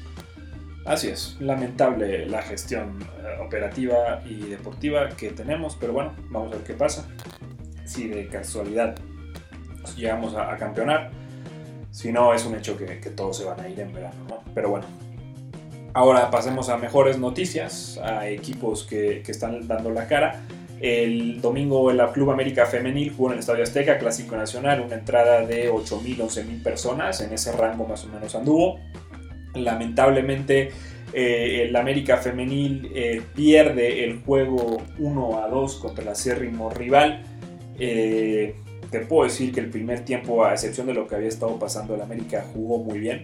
Así 0.86 1.08
es. 1.08 1.36
Lamentable 1.40 2.28
la 2.28 2.44
gestión 2.44 3.00
eh, 3.02 3.42
operativa 3.44 4.22
y 4.24 4.36
deportiva 4.36 5.10
que 5.10 5.32
tenemos. 5.32 5.76
Pero 5.80 5.94
bueno, 5.94 6.14
vamos 6.30 6.52
a 6.52 6.58
ver 6.58 6.64
qué 6.64 6.74
pasa. 6.74 7.08
Si 7.86 8.08
de 8.08 8.28
casualidad 8.28 8.96
llegamos 9.98 10.36
a, 10.36 10.52
a 10.54 10.58
campeonar. 10.58 11.10
Si 11.90 12.12
no, 12.12 12.34
es 12.34 12.46
un 12.46 12.56
hecho 12.56 12.78
que, 12.78 13.00
que 13.00 13.10
todos 13.10 13.38
se 13.38 13.46
van 13.46 13.60
a 13.62 13.68
ir 13.68 13.80
en 13.80 13.94
verano, 13.94 14.26
¿no? 14.30 14.44
Pero 14.54 14.70
bueno. 14.70 15.05
Ahora 15.96 16.30
pasemos 16.30 16.68
a 16.68 16.76
mejores 16.76 17.18
noticias, 17.18 17.98
a 18.04 18.28
equipos 18.28 18.84
que, 18.84 19.24
que 19.26 19.32
están 19.32 19.66
dando 19.66 19.92
la 19.92 20.10
cara. 20.10 20.42
El 20.82 21.40
domingo 21.40 21.90
el 21.90 22.02
Club 22.12 22.32
América 22.32 22.66
Femenil 22.66 23.14
jugó 23.16 23.30
en 23.30 23.36
el 23.36 23.40
Estadio 23.40 23.64
Azteca, 23.64 23.98
Clásico 23.98 24.36
Nacional, 24.36 24.82
una 24.82 24.96
entrada 24.96 25.46
de 25.46 25.72
8.000, 25.72 26.18
11.000 26.18 26.64
personas, 26.64 27.22
en 27.22 27.32
ese 27.32 27.54
rango 27.54 27.88
más 27.88 28.04
o 28.04 28.10
menos 28.10 28.36
anduvo. 28.36 28.78
Lamentablemente 29.54 30.72
eh, 31.14 31.68
el 31.70 31.76
América 31.78 32.18
Femenil 32.18 32.92
eh, 32.94 33.22
pierde 33.34 34.04
el 34.04 34.22
juego 34.22 34.84
1 35.00 35.44
a 35.46 35.48
2 35.48 35.76
contra 35.78 36.04
el 36.04 36.10
acérrimo 36.10 36.70
rival. 36.72 37.24
Eh, 37.80 38.54
te 38.92 39.00
puedo 39.00 39.24
decir 39.24 39.54
que 39.54 39.62
el 39.62 39.70
primer 39.70 40.04
tiempo, 40.04 40.44
a 40.44 40.52
excepción 40.52 40.88
de 40.88 40.94
lo 40.94 41.08
que 41.08 41.16
había 41.16 41.30
estado 41.30 41.58
pasando, 41.58 41.96
el 41.96 42.02
América 42.02 42.44
jugó 42.54 42.80
muy 42.80 43.00
bien. 43.00 43.24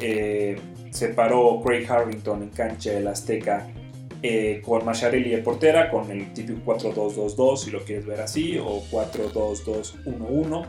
Eh, 0.00 0.58
se 0.90 1.08
paró 1.08 1.60
Craig 1.62 1.86
Harrington 1.88 2.42
en 2.42 2.48
cancha 2.50 2.90
del 2.90 3.06
Azteca 3.06 3.68
eh, 4.22 4.60
con 4.64 4.84
Macharelli 4.84 5.30
de 5.30 5.38
portera, 5.38 5.90
con 5.90 6.10
el 6.10 6.32
típico 6.34 6.60
4-2-2-2, 6.76 7.56
si 7.56 7.70
lo 7.70 7.84
quieres 7.84 8.04
ver 8.04 8.20
así, 8.20 8.58
o 8.58 8.82
4-2-2-1-1. 8.90 10.66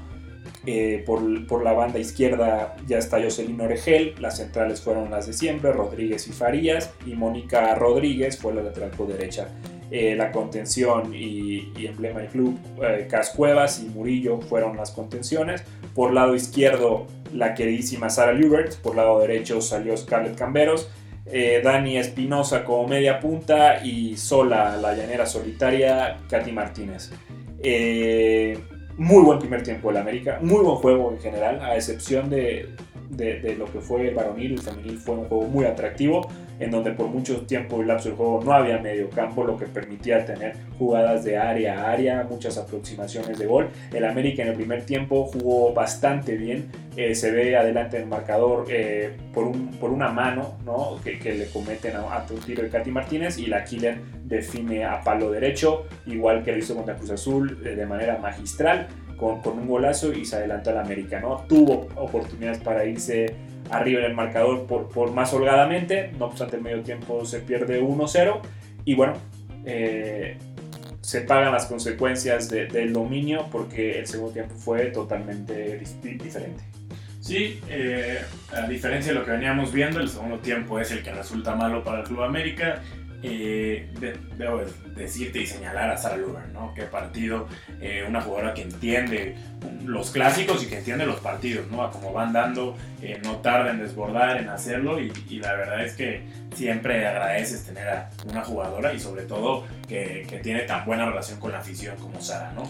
Eh, 0.66 1.04
por, 1.06 1.48
por 1.48 1.64
la 1.64 1.74
banda 1.74 1.98
izquierda 2.00 2.76
ya 2.88 3.00
está 3.00 3.22
Jocelyn 3.22 3.60
Oregel, 3.60 4.14
las 4.20 4.38
centrales 4.38 4.80
fueron 4.80 5.10
las 5.10 5.26
de 5.26 5.34
siempre, 5.34 5.74
Rodríguez 5.74 6.28
y 6.28 6.32
Farías, 6.32 6.92
y 7.06 7.14
Mónica 7.14 7.74
Rodríguez 7.76 8.38
fue 8.38 8.54
la 8.54 8.62
lateral 8.62 8.92
por 8.92 9.08
derecha. 9.08 9.50
Eh, 9.92 10.16
la 10.16 10.32
contención 10.32 11.14
y, 11.14 11.74
emblema 11.86 12.22
del 12.22 12.30
club, 12.30 12.58
eh, 12.82 13.08
Cascuevas 13.10 13.84
y 13.84 13.90
Murillo 13.90 14.40
fueron 14.40 14.78
las 14.78 14.92
contenciones. 14.92 15.64
Por 15.94 16.14
lado 16.14 16.34
izquierdo, 16.34 17.08
la 17.34 17.54
queridísima 17.54 18.10
Sara 18.10 18.32
Lubert, 18.32 18.76
por 18.78 18.96
lado 18.96 19.20
derecho 19.20 19.60
salió 19.62 19.96
Scarlett 19.98 20.36
Camberos. 20.36 20.90
Eh, 21.26 21.62
Dani 21.64 21.98
Espinosa 21.98 22.64
como 22.64 22.88
media 22.88 23.20
punta 23.20 23.86
y 23.86 24.18
sola, 24.18 24.76
la 24.78 24.94
llanera 24.96 25.26
solitaria, 25.26 26.18
Katy 26.30 26.52
Martínez. 26.52 27.12
Eh, 27.64 28.58
muy 28.98 29.24
buen 29.24 29.40
primer 29.40 29.64
tiempo 29.64 29.90
del 29.90 29.98
América, 29.98 30.40
muy 30.42 30.64
buen 30.64 30.76
juego 30.78 31.12
en 31.12 31.20
general, 31.20 31.62
a 31.62 31.76
excepción 31.76 32.30
de, 32.30 32.70
de, 33.12 33.40
de 33.40 33.56
lo 33.56 33.66
que 33.66 33.80
fue 33.80 34.08
el 34.08 34.16
varonil, 34.16 34.54
el 34.54 34.60
femenil 34.60 34.98
fue 34.98 35.16
un 35.16 35.26
juego 35.26 35.48
muy 35.48 35.66
atractivo, 35.66 36.28
en 36.60 36.70
donde 36.70 36.92
por 36.92 37.08
mucho 37.08 37.42
tiempo 37.42 37.82
el 37.82 37.88
lapso 37.88 38.10
del 38.10 38.18
juego 38.18 38.42
no 38.44 38.54
había 38.54 38.78
medio 38.78 39.10
campo, 39.10 39.44
lo 39.44 39.58
que 39.58 39.66
permitía 39.66 40.26
tener 40.26 40.56
jugadas 40.78 41.24
de 41.24 41.38
área 41.38 41.82
a 41.82 41.92
área, 41.92 42.24
muchas 42.30 42.58
aproximaciones 42.58 43.40
de 43.40 43.48
gol. 43.48 43.70
El 43.92 44.06
América 44.06 44.44
en 44.44 44.50
el 44.50 44.56
primer 44.56 44.86
tiempo 44.86 45.26
jugó 45.26 45.74
bastante 45.74 46.38
bien, 46.38 46.70
eh, 46.96 47.16
se 47.16 47.32
ve 47.32 47.58
adelante 47.58 47.98
el 47.98 48.06
marcador 48.06 48.66
eh, 48.70 49.18
por, 49.34 49.46
un, 49.46 49.72
por 49.72 49.90
una 49.90 50.10
mano 50.10 50.58
¿no? 50.66 51.00
que, 51.04 51.18
que 51.20 51.34
le 51.34 51.48
cometen 51.48 51.96
a, 51.96 52.02
a 52.02 52.26
un 52.30 52.40
tiro 52.40 52.62
de 52.64 52.70
Katy 52.70 52.92
Martínez 52.92 53.38
y 53.40 53.48
la 53.48 53.64
killer 53.64 53.98
define 54.26 54.86
a 54.86 55.02
palo 55.02 55.32
derecho, 55.32 55.86
igual 56.06 56.44
que 56.44 56.52
lo 56.52 56.58
hizo 56.60 56.76
contra 56.76 56.96
Cruz 56.96 57.12
Azul 57.12 57.62
eh, 57.66 57.76
de 57.76 57.86
manera 57.86 58.18
magistral. 58.18 58.88
Con, 59.22 59.60
un 59.60 59.68
golazo 59.68 60.12
y 60.12 60.26
se 60.26 60.38
adelantó 60.38 60.72
al 60.72 60.80
América, 60.80 61.20
¿no? 61.20 61.46
Tuvo 61.48 61.88
oportunidades 61.96 62.58
para 62.58 62.86
irse 62.86 63.36
arriba 63.70 64.00
en 64.00 64.08
el 64.08 64.16
marcador 64.16 64.66
por, 64.66 64.90
por 64.90 65.12
más 65.12 65.32
holgadamente, 65.32 66.12
no 66.18 66.26
obstante 66.26 66.56
el 66.56 66.64
medio 66.64 66.82
tiempo 66.82 67.24
se 67.24 67.40
pierde 67.40 67.82
1-0 67.82 68.42
y 68.84 68.96
bueno, 68.96 69.14
eh, 69.64 70.38
se 71.02 71.22
pagan 71.22 71.52
las 71.52 71.68
consecuencias 71.68 72.50
de, 72.50 72.66
del 72.66 72.94
dominio 72.94 73.46
porque 73.52 74.00
el 74.00 74.08
segundo 74.08 74.34
tiempo 74.34 74.56
fue 74.56 74.88
totalmente 74.88 75.80
di 76.02 76.18
diferente. 76.18 76.64
Sí, 77.22 77.62
eh, 77.70 78.20
a 78.52 78.68
diferencia 78.68 79.14
de 79.14 79.20
lo 79.20 79.24
que 79.24 79.32
veníamos 79.32 79.72
viendo, 79.72 80.00
el 80.00 80.10
segundo 80.10 80.40
tiempo 80.40 80.80
es 80.80 80.92
el 80.92 81.04
que 81.04 81.12
resulta 81.12 81.56
malo 81.56 81.84
para 81.84 82.00
el 82.00 82.06
Club 82.06 82.24
América. 82.24 82.82
Eh, 83.24 83.92
de, 84.00 84.18
debo 84.36 84.62
decirte 84.96 85.40
y 85.40 85.46
señalar 85.46 85.92
a 85.92 85.98
Sara 85.98 86.18
Lugar, 86.18 86.48
¿no? 86.50 86.74
Qué 86.74 86.84
partido, 86.84 87.48
eh, 87.80 88.04
una 88.08 88.20
jugadora 88.20 88.56
que 88.56 88.64
entiende 88.64 89.36
los 89.86 90.10
clásicos 90.10 90.64
y 90.64 90.66
que 90.66 90.80
entiende 90.80 91.06
los 91.06 91.20
partidos, 91.20 91.70
¿no? 91.70 91.84
A 91.84 91.92
cómo 91.92 92.14
van 92.14 92.34
dando, 92.34 92.76
eh, 93.02 93.22
no 93.24 93.38
tarda 93.38 93.72
en 93.72 93.80
desbordar, 93.80 94.38
en 94.38 94.50
hacerlo 94.50 95.00
y, 95.00 95.12
la 95.40 95.54
verdad 95.54 95.86
es 95.86 95.94
que 95.94 96.24
siempre 96.56 97.06
agradeces 97.06 97.64
tener 97.64 97.88
a 97.88 98.10
una 98.28 98.44
jugadora 98.44 98.92
y 98.94 99.00
sobre 99.00 99.24
todo 99.24 99.66
que, 99.88 100.40
tiene 100.42 100.62
tan 100.62 100.86
buena 100.86 101.06
relación 101.06 101.40
con 101.40 101.52
la 101.52 101.60
afición 101.60 101.98
como 101.98 102.22
Sara, 102.22 102.52
¿no? 102.54 102.64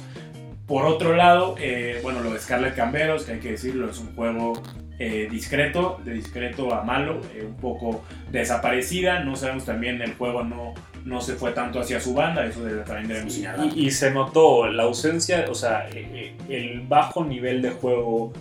Por 0.67 0.85
otro 0.85 1.15
lado, 1.15 1.55
bueno, 2.01 2.21
lo 2.21 2.33
de 2.33 2.39
Scarlett 2.39 2.75
Camberos, 2.75 3.23
que 3.23 3.33
hay 3.33 3.39
que 3.39 3.51
decirlo, 3.51 3.89
es 3.89 3.99
un 3.99 4.15
juego 4.15 4.53
eh, 5.03 5.27
discreto, 5.31 5.99
de 6.05 6.13
discreto 6.13 6.71
a 6.71 6.83
malo, 6.83 7.21
eh, 7.33 7.43
un 7.43 7.55
poco 7.55 8.03
desaparecida. 8.31 9.23
No 9.23 9.35
sabemos 9.35 9.65
también, 9.65 9.99
el 9.99 10.13
juego 10.13 10.43
no, 10.43 10.75
no 11.05 11.21
se 11.21 11.33
fue 11.33 11.53
tanto 11.53 11.79
hacia 11.79 11.99
su 11.99 12.13
banda, 12.13 12.45
eso 12.45 12.61
también 12.85 13.07
debemos 13.07 13.33
señalar. 13.33 13.65
Y, 13.75 13.87
y, 13.87 13.89
se 13.89 14.11
notó 14.11 14.67
la 14.67 14.83
ausencia, 14.83 15.45
o 15.49 15.55
sea, 15.55 15.89
eh, 15.91 16.35
el 16.49 16.81
bajo 16.81 17.25
nivel 17.25 17.63
de 17.63 17.71
juego 17.71 18.31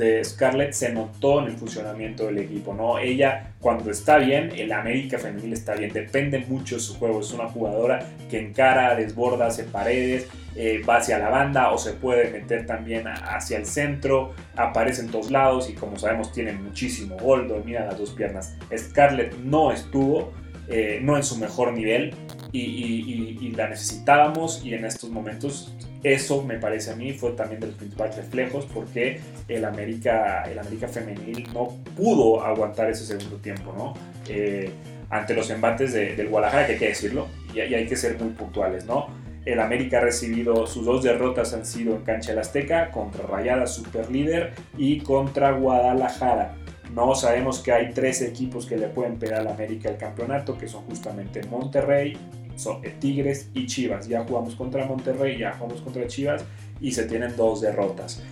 de 0.00 0.24
Scarlett 0.24 0.72
se 0.72 0.92
notó 0.92 1.40
en 1.40 1.48
el 1.48 1.56
funcionamiento 1.58 2.26
del 2.26 2.38
equipo, 2.38 2.72
¿no? 2.74 2.98
Ella 2.98 3.52
cuando 3.60 3.90
está 3.90 4.16
bien, 4.16 4.50
el 4.56 4.72
América 4.72 5.18
femenil 5.18 5.52
está 5.52 5.74
bien, 5.74 5.92
depende 5.92 6.38
mucho 6.38 6.76
de 6.76 6.80
su 6.80 6.94
juego, 6.98 7.20
es 7.20 7.32
una 7.32 7.48
jugadora 7.48 8.06
que 8.30 8.40
encara, 8.40 8.94
desborda, 8.94 9.48
hace 9.48 9.64
paredes, 9.64 10.26
eh, 10.56 10.82
va 10.88 10.96
hacia 10.96 11.18
la 11.18 11.28
banda 11.28 11.70
o 11.70 11.76
se 11.76 11.92
puede 11.92 12.30
meter 12.30 12.66
también 12.66 13.06
hacia 13.06 13.58
el 13.58 13.66
centro, 13.66 14.34
aparece 14.56 15.02
en 15.02 15.10
todos 15.10 15.30
lados 15.30 15.68
y 15.68 15.74
como 15.74 15.98
sabemos 15.98 16.32
tiene 16.32 16.52
muchísimo 16.52 17.16
gol, 17.18 17.46
domina 17.46 17.84
las 17.84 17.98
dos 17.98 18.10
piernas. 18.10 18.56
Scarlett 18.74 19.36
no 19.36 19.70
estuvo, 19.70 20.32
eh, 20.68 20.98
no 21.02 21.16
en 21.16 21.22
su 21.22 21.36
mejor 21.36 21.74
nivel 21.74 22.14
y, 22.52 23.52
la 23.54 23.68
necesitábamos 23.68 24.64
y 24.64 24.72
en 24.72 24.86
estos 24.86 25.10
momentos 25.10 25.74
eso 26.02 26.42
me 26.42 26.58
parece 26.58 26.92
a 26.92 26.96
mí 26.96 27.12
fue 27.12 27.32
también 27.32 27.60
de 27.60 27.68
los 27.68 27.76
principales 27.76 28.16
reflejos 28.16 28.66
porque 28.72 29.20
el 29.48 29.64
América, 29.64 30.44
el 30.50 30.58
América 30.58 30.88
femenil 30.88 31.48
no 31.52 31.76
pudo 31.96 32.42
aguantar 32.42 32.90
ese 32.90 33.04
segundo 33.04 33.36
tiempo, 33.36 33.74
¿no? 33.76 33.94
Eh, 34.28 34.70
ante 35.10 35.34
los 35.34 35.50
embates 35.50 35.92
de, 35.92 36.16
del 36.16 36.28
Guadalajara, 36.28 36.66
que 36.66 36.72
hay 36.72 36.78
que 36.78 36.88
decirlo, 36.88 37.26
y, 37.54 37.60
hay 37.60 37.86
que 37.86 37.96
ser 37.96 38.18
muy 38.18 38.30
puntuales, 38.30 38.86
¿no? 38.86 39.08
El 39.44 39.58
América 39.60 39.98
ha 39.98 40.02
recibido 40.02 40.66
sus 40.66 40.84
dos 40.84 41.02
derrotas 41.02 41.52
han 41.54 41.66
sido 41.66 41.96
en 41.96 42.02
cancha 42.02 42.30
del 42.30 42.40
Azteca 42.40 42.90
contra 42.90 43.26
Rayada 43.26 43.66
super 43.66 44.10
líder 44.10 44.52
y 44.76 45.00
contra 45.00 45.52
Guadalajara. 45.52 46.54
No 46.94 47.14
sabemos 47.14 47.60
que 47.60 47.72
hay 47.72 47.92
tres 47.92 48.20
equipos 48.20 48.66
que 48.66 48.76
le 48.76 48.88
pueden 48.88 49.18
pegar 49.18 49.40
al 49.40 49.48
América 49.48 49.88
el 49.88 49.96
campeonato, 49.96 50.58
que 50.58 50.68
son 50.68 50.84
justamente 50.84 51.42
Monterrey, 51.44 52.16
son 52.56 52.84
eh, 52.84 52.94
Tigres 52.98 53.50
y 53.54 53.66
Chivas. 53.66 54.08
Ya 54.08 54.24
jugamos 54.24 54.54
contra 54.54 54.86
Monterrey, 54.86 55.38
ya 55.38 55.52
jugamos 55.52 55.80
contra 55.80 56.06
Chivas 56.06 56.44
y 56.80 56.92
se 56.92 57.04
tienen 57.04 57.36
dos 57.36 57.60
derrotas. 57.60 58.22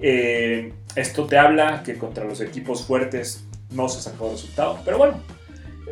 Eh, 0.00 0.72
esto 0.96 1.26
te 1.26 1.38
habla 1.38 1.82
que 1.82 1.96
contra 1.96 2.24
los 2.24 2.40
equipos 2.40 2.84
fuertes 2.84 3.44
no 3.70 3.88
se 3.88 4.00
sacó 4.00 4.30
resultado, 4.30 4.78
pero 4.84 4.98
bueno, 4.98 5.20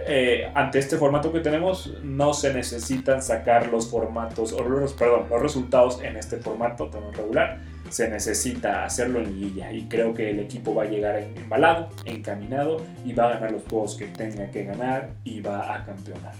eh, 0.06 0.50
ante 0.54 0.78
este 0.78 0.96
formato 0.96 1.32
que 1.32 1.40
tenemos 1.40 1.94
no 2.02 2.34
se 2.34 2.52
necesitan 2.52 3.22
sacar 3.22 3.68
los 3.68 3.88
formatos, 3.88 4.52
o 4.52 4.62
los, 4.62 4.92
perdón, 4.94 5.26
los 5.30 5.40
resultados 5.40 6.02
en 6.02 6.16
este 6.16 6.38
formato 6.38 6.88
tan 6.88 7.12
regular, 7.12 7.60
se 7.88 8.08
necesita 8.08 8.84
hacerlo 8.84 9.20
en 9.20 9.26
liguilla 9.26 9.70
y 9.70 9.86
creo 9.86 10.14
que 10.14 10.30
el 10.30 10.40
equipo 10.40 10.74
va 10.74 10.84
a 10.84 10.86
llegar 10.86 11.16
embalado, 11.36 11.90
encaminado 12.06 12.78
y 13.04 13.12
va 13.12 13.26
a 13.26 13.34
ganar 13.34 13.52
los 13.52 13.62
juegos 13.64 13.96
que 13.96 14.06
tenga 14.06 14.50
que 14.50 14.64
ganar 14.64 15.10
y 15.24 15.40
va 15.40 15.74
a 15.74 15.84
campeonar. 15.84 16.32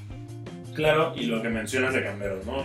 Claro, 0.75 1.13
y 1.17 1.27
lo 1.27 1.43
que 1.43 1.49
mencionas 1.49 1.95
de 1.95 2.03
Camberos, 2.03 2.47
¿no? 2.47 2.65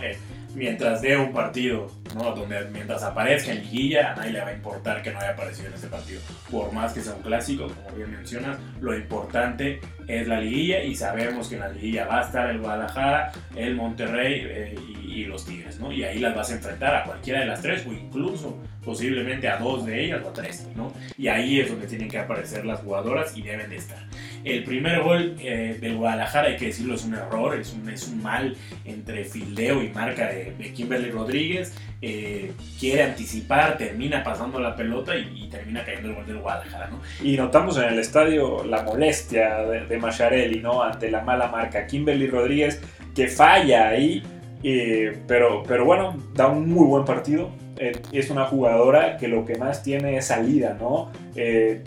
Mientras 0.54 1.02
dé 1.02 1.16
un 1.16 1.32
partido, 1.32 1.90
¿no? 2.14 2.34
Donde 2.34 2.64
mientras 2.72 3.02
aparezca 3.02 3.52
en 3.52 3.60
liguilla, 3.60 4.12
a 4.12 4.16
nadie 4.16 4.32
le 4.32 4.40
va 4.40 4.48
a 4.48 4.54
importar 4.54 5.02
que 5.02 5.12
no 5.12 5.18
haya 5.18 5.30
aparecido 5.30 5.68
en 5.68 5.74
ese 5.74 5.88
partido. 5.88 6.20
Por 6.50 6.72
más 6.72 6.92
que 6.92 7.00
sea 7.00 7.14
un 7.14 7.22
clásico, 7.22 7.68
como 7.68 7.96
bien 7.96 8.10
mencionas, 8.10 8.58
lo 8.80 8.96
importante 8.96 9.80
es 10.08 10.26
la 10.26 10.40
liguilla 10.40 10.82
y 10.82 10.94
sabemos 10.94 11.48
que 11.48 11.56
en 11.56 11.60
la 11.60 11.68
liguilla 11.68 12.06
va 12.06 12.20
a 12.20 12.22
estar 12.22 12.50
el 12.50 12.58
Guadalajara, 12.58 13.30
el 13.54 13.76
Monterrey 13.76 14.42
eh, 14.44 14.74
y, 15.06 15.24
los 15.24 15.44
Tigres, 15.44 15.78
¿no? 15.80 15.92
Y 15.92 16.04
ahí 16.04 16.20
las 16.20 16.34
vas 16.34 16.50
a 16.50 16.54
enfrentar 16.54 16.94
a 16.94 17.04
cualquiera 17.04 17.40
de 17.40 17.46
las 17.46 17.60
tres 17.60 17.84
o 17.86 17.92
incluso 17.92 18.56
posiblemente 18.84 19.48
a 19.48 19.58
dos 19.58 19.84
de 19.84 20.04
ellas 20.04 20.22
o 20.24 20.28
a 20.28 20.32
tres, 20.32 20.66
¿no? 20.76 20.92
Y 21.18 21.26
ahí 21.26 21.60
es 21.60 21.68
donde 21.68 21.86
tienen 21.86 22.08
que 22.08 22.18
aparecer 22.18 22.64
las 22.64 22.80
jugadoras 22.80 23.36
y 23.36 23.42
deben 23.42 23.68
de 23.68 23.76
estar. 23.76 23.98
El 24.44 24.62
primer 24.62 25.02
gol 25.02 25.36
eh, 25.40 25.76
del 25.80 25.96
Guadalajara, 25.96 26.48
hay 26.48 26.56
que 26.56 26.66
decirlo, 26.66 26.94
es 26.94 27.04
un 27.04 27.14
error, 27.14 27.58
es 27.58 27.74
un, 27.74 27.88
es 27.90 28.06
un 28.06 28.22
mal 28.22 28.56
entre 28.84 29.24
fildeo 29.24 29.82
y 29.82 29.88
marca 29.88 30.28
de, 30.28 30.52
de 30.52 30.72
Kimberly 30.72 31.10
Rodríguez. 31.10 31.74
Eh, 32.00 32.52
quiere 32.78 33.02
anticipar, 33.02 33.76
termina 33.76 34.22
pasando 34.22 34.60
la 34.60 34.76
pelota 34.76 35.16
y, 35.16 35.48
termina 35.50 35.84
cayendo 35.84 36.10
el 36.10 36.14
gol 36.14 36.26
del 36.26 36.38
Guadalajara, 36.38 36.90
¿no? 36.90 37.00
Y 37.20 37.36
notamos 37.36 37.76
en 37.76 37.84
el 37.84 37.98
estadio 37.98 38.62
la 38.64 38.82
molestia 38.84 39.64
de, 39.64 39.86
de 39.86 39.98
Macharelli, 39.98 40.60
¿no? 40.60 40.82
Ante 40.82 41.10
la 41.10 41.22
mala 41.22 41.48
marca. 41.48 41.88
Kimberly 41.88 42.28
Rodríguez 42.28 42.80
que 43.16 43.26
falla 43.26 43.88
ahí, 43.88 44.22
eh, 44.62 45.18
pero, 45.26 45.64
pero 45.66 45.84
bueno, 45.84 46.16
da 46.34 46.46
un 46.46 46.68
muy 46.68 46.86
buen 46.86 47.04
partido 47.04 47.50
eh, 47.78 47.92
es 48.12 48.30
una 48.30 48.44
jugadora 48.44 49.16
que 49.16 49.26
lo 49.26 49.44
que 49.44 49.56
más 49.56 49.82
tiene 49.82 50.16
es 50.16 50.26
salida, 50.26 50.76
¿no? 50.78 51.10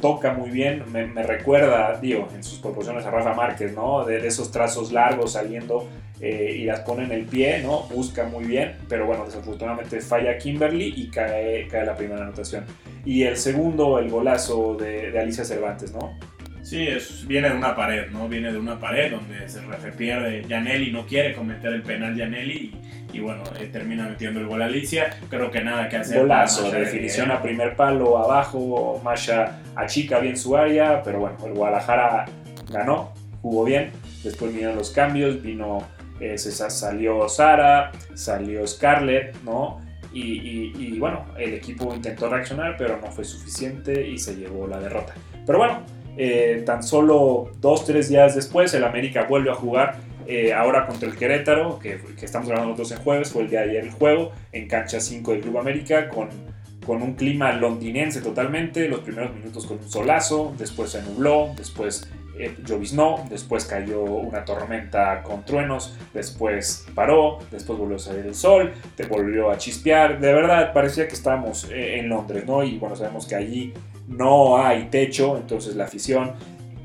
Toca 0.02 0.34
muy 0.34 0.50
bien, 0.50 0.84
me, 0.91 1.24
recuerda, 1.24 1.97
digo, 2.02 2.28
en 2.36 2.43
sus 2.43 2.60
proporciones 2.60 3.06
a 3.06 3.12
Rafa 3.12 3.34
Márquez, 3.34 3.74
¿no? 3.74 4.04
De 4.06 4.26
esos 4.28 4.52
trazos 4.52 4.91
largos 4.91 5.34
saliendo 5.34 5.88
eh, 6.22 6.56
y 6.60 6.66
las 6.66 6.82
pone 6.82 7.06
en 7.06 7.12
el 7.12 7.26
pie, 7.26 7.62
¿no? 7.64 7.88
Busca 7.94 8.26
muy 8.26 8.46
bien, 8.46 8.78
pero 8.88 9.06
bueno, 9.08 9.26
desafortunadamente 9.26 10.00
falla 10.02 10.38
Kimberly 10.38 10.94
y 10.96 11.10
cae, 11.10 11.68
cae 11.68 11.86
la 11.86 11.96
primera 11.96 12.22
anotación. 12.22 12.64
Y 13.04 13.24
el 13.24 13.38
segundo, 13.38 13.98
el 13.98 14.10
golazo 14.10 14.76
de, 14.76 15.12
de 15.12 15.20
Alicia 15.20 15.44
Cervantes, 15.44 15.92
¿no? 15.92 16.18
Sí, 16.62 16.88
es, 16.88 17.28
viene 17.28 17.50
de 17.50 17.56
una 17.56 17.76
pared, 17.76 18.12
¿no? 18.12 18.30
Viene 18.30 18.52
de 18.52 18.60
una 18.60 18.80
pared 18.80 19.12
donde 19.12 19.50
se 19.50 19.60
pierde 19.98 20.46
Janelli, 20.48 20.92
no 20.92 21.08
quiere 21.08 21.34
cometer 21.34 21.74
el 21.74 21.82
penal 21.82 22.16
Janelli 22.16 22.72
y, 23.12 23.18
y 23.18 23.20
bueno, 23.20 23.42
eh, 23.60 23.68
termina 23.72 24.08
metiendo 24.08 24.40
el 24.40 24.46
gol 24.46 24.62
a 24.62 24.66
Alicia. 24.66 25.18
Creo 25.30 25.50
que 25.50 25.62
nada 25.62 25.90
que 25.90 25.98
hacer. 25.98 26.20
Golazo, 26.20 26.72
de 26.72 26.82
definición 26.82 27.32
a 27.32 27.42
primer 27.42 27.76
palo, 27.76 28.20
abajo, 28.20 29.02
Masha 29.04 29.60
achica 29.76 30.20
bien 30.20 30.38
su 30.38 30.56
área, 30.56 31.02
pero 31.02 31.20
bueno, 31.20 31.38
el 31.46 31.54
Guadalajara 31.54 32.26
ganó, 32.72 33.12
jugó 33.42 33.64
bien. 33.66 33.90
Después 34.24 34.52
vinieron 34.52 34.76
los 34.76 34.92
cambios, 34.92 35.42
vino, 35.42 35.84
salió 36.38 37.28
Sara, 37.28 37.92
salió 38.14 38.66
Scarlett, 38.66 39.36
¿no? 39.44 39.80
Y, 40.14 41.00
bueno, 41.00 41.26
el 41.38 41.54
equipo 41.54 41.94
intentó 41.96 42.30
reaccionar, 42.30 42.76
pero 42.78 43.00
no 43.00 43.12
fue 43.12 43.24
suficiente 43.24 44.08
y 44.08 44.18
se 44.18 44.36
llevó 44.36 44.68
la 44.68 44.80
derrota. 44.80 45.14
Pero 45.46 45.58
bueno, 45.58 45.84
eh, 46.18 46.64
tan 46.66 46.84
solo 46.84 47.52
dos, 47.62 47.86
tres 47.86 48.10
días 48.10 48.36
después, 48.36 48.74
el 48.74 48.84
América 48.84 49.26
vuelve 49.30 49.52
a 49.52 49.56
jugar. 49.56 49.96
Eh, 50.28 50.54
ahora 50.54 50.86
contra 50.86 51.10
el 51.10 51.16
Querétaro, 51.16 51.80
que, 51.80 52.00
que, 52.18 52.26
estamos 52.26 52.48
grabando 52.48 52.72
nosotros 52.72 52.98
en 53.00 53.04
jueves, 53.04 53.32
fue 53.32 53.44
el 53.44 53.50
día 53.50 53.62
de 53.62 53.72
ayer 53.72 53.84
el 53.86 53.92
juego, 53.92 54.32
en 54.52 54.68
cancha 54.68 55.00
5 55.00 55.32
del 55.32 55.42
Club 55.42 55.58
América, 55.58 56.10
con, 56.10 56.30
con 56.86 57.02
un 57.02 57.14
clima 57.14 57.52
londinense 57.54 58.22
totalmente. 58.22 58.88
Los 58.88 59.00
primeros 59.00 59.34
minutos 59.34 59.66
con 59.66 59.78
un 59.78 59.90
solazo, 59.90 60.54
después 60.58 60.92
se 60.92 61.02
nubló, 61.02 61.52
después 61.58 62.10
eh, 62.38 62.56
lloviznó, 62.65 63.26
después 63.30 63.65
cayó 63.65 64.02
una 64.04 64.46
tormenta 64.46 65.22
con 65.24 65.44
truenos, 65.46 65.98
después 66.13 66.86
paró, 66.96 67.39
después 67.52 67.78
volvió 67.78 67.98
a 67.98 68.00
salir 68.00 68.26
el 68.26 68.36
sol, 68.36 68.74
te 68.96 69.06
volvió 69.06 69.52
a 69.52 69.58
chispear. 69.58 70.20
De 70.20 70.34
verdad, 70.34 70.74
parecía 70.74 71.08
que 71.08 71.13
estábamos 71.13 71.70
eh, 71.70 72.00
en 72.00 72.10
Londres, 72.10 72.46
¿no? 72.46 72.63
Y 72.63 72.78
bueno, 72.78 72.96
sabemos 72.96 73.28
que 73.28 73.36
allí 73.36 73.74
no 74.08 74.58
hay 74.58 74.86
techo, 74.86 75.38
entonces 75.38 75.76
la 75.76 75.86
afición 75.86 76.34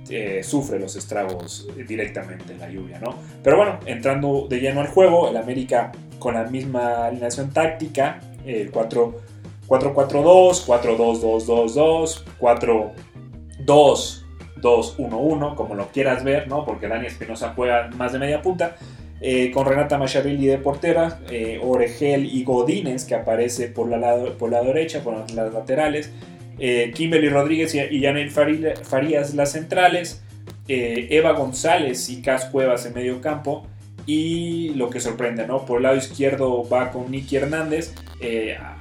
eh, 0.08 0.42
sufre 0.42 0.78
los 0.78 0.94
estragos 0.96 1.68
directamente 1.86 2.52
en 2.52 2.60
la 2.60 2.68
lluvia, 2.68 2.98
¿no? 2.98 3.14
Pero 3.42 3.56
bueno, 3.56 3.78
entrando 3.86 4.46
de 4.48 4.60
lleno 4.60 4.80
al 4.80 4.88
juego, 4.88 5.28
el 5.28 5.36
América 5.36 5.92
con 6.18 6.34
la 6.34 6.44
misma 6.44 7.06
alineación 7.06 7.50
táctica, 7.50 8.20
el 8.44 8.70
4 8.70 9.36
4-4-2, 9.68 10.64
4-2-2-2-2, 10.64 12.22
4-2 12.38 14.25
2-1-1, 14.60 15.54
como 15.54 15.74
lo 15.74 15.88
quieras 15.88 16.24
ver, 16.24 16.48
¿no? 16.48 16.64
Porque 16.64 16.88
Dani 16.88 17.06
Espinosa 17.06 17.52
juega 17.54 17.90
más 17.96 18.12
de 18.12 18.18
media 18.18 18.42
punta. 18.42 18.76
Eh, 19.20 19.50
con 19.50 19.64
Renata 19.64 19.96
Macharelli 19.96 20.46
de 20.46 20.58
portera, 20.58 21.20
eh, 21.30 21.58
Oregel 21.62 22.26
y 22.26 22.44
Godínez, 22.44 23.04
que 23.06 23.14
aparece 23.14 23.68
por 23.68 23.88
la, 23.88 23.96
lado, 23.96 24.36
por 24.36 24.50
la 24.50 24.62
derecha, 24.62 25.02
por 25.02 25.14
las 25.14 25.52
laterales. 25.52 26.12
Eh, 26.58 26.92
Kimberly 26.94 27.28
Rodríguez 27.28 27.74
y 27.74 28.00
Yanel 28.00 28.30
Farías 28.30 29.34
las 29.34 29.52
centrales. 29.52 30.22
Eh, 30.68 31.08
Eva 31.10 31.32
González 31.32 32.08
y 32.10 32.22
Cas 32.22 32.46
Cuevas 32.46 32.86
en 32.86 32.94
medio 32.94 33.20
campo. 33.20 33.66
Y 34.04 34.70
lo 34.74 34.90
que 34.90 35.00
sorprende, 35.00 35.46
¿no? 35.46 35.64
Por 35.64 35.78
el 35.78 35.84
lado 35.84 35.96
izquierdo 35.96 36.68
va 36.68 36.92
con 36.92 37.10
Nicky 37.10 37.36
Hernández. 37.36 37.94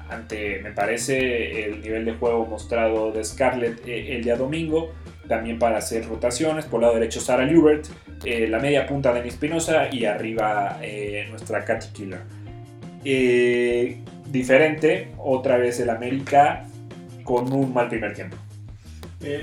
Eh, 0.10 0.14
ante, 0.14 0.60
me 0.62 0.72
parece, 0.72 1.66
el 1.66 1.82
nivel 1.82 2.06
de 2.06 2.14
juego 2.14 2.46
mostrado 2.46 3.12
de 3.12 3.24
Scarlett 3.24 3.88
el 3.88 4.24
día 4.24 4.36
domingo 4.36 4.92
también 5.28 5.60
para 5.60 5.78
hacer 5.78 6.08
rotaciones. 6.08 6.66
Por 6.66 6.80
el 6.80 6.82
lado 6.82 6.96
derecho, 6.96 7.20
Sara 7.20 7.46
Lubert, 7.46 7.88
eh, 8.24 8.48
la 8.48 8.60
media 8.60 8.86
punta, 8.88 9.14
Denis 9.14 9.34
Espinosa 9.34 9.90
y 9.92 10.06
arriba 10.06 10.80
eh, 10.82 11.28
nuestra 11.30 11.64
Katy 11.64 11.88
Killer. 11.90 12.22
Eh, 13.04 14.00
diferente, 14.28 15.10
otra 15.18 15.58
vez 15.58 15.80
el 15.80 15.90
América 15.90 16.66
con 17.24 17.52
un 17.52 17.74
mal 17.74 17.90
primer 17.90 18.14
tiempo. 18.14 18.38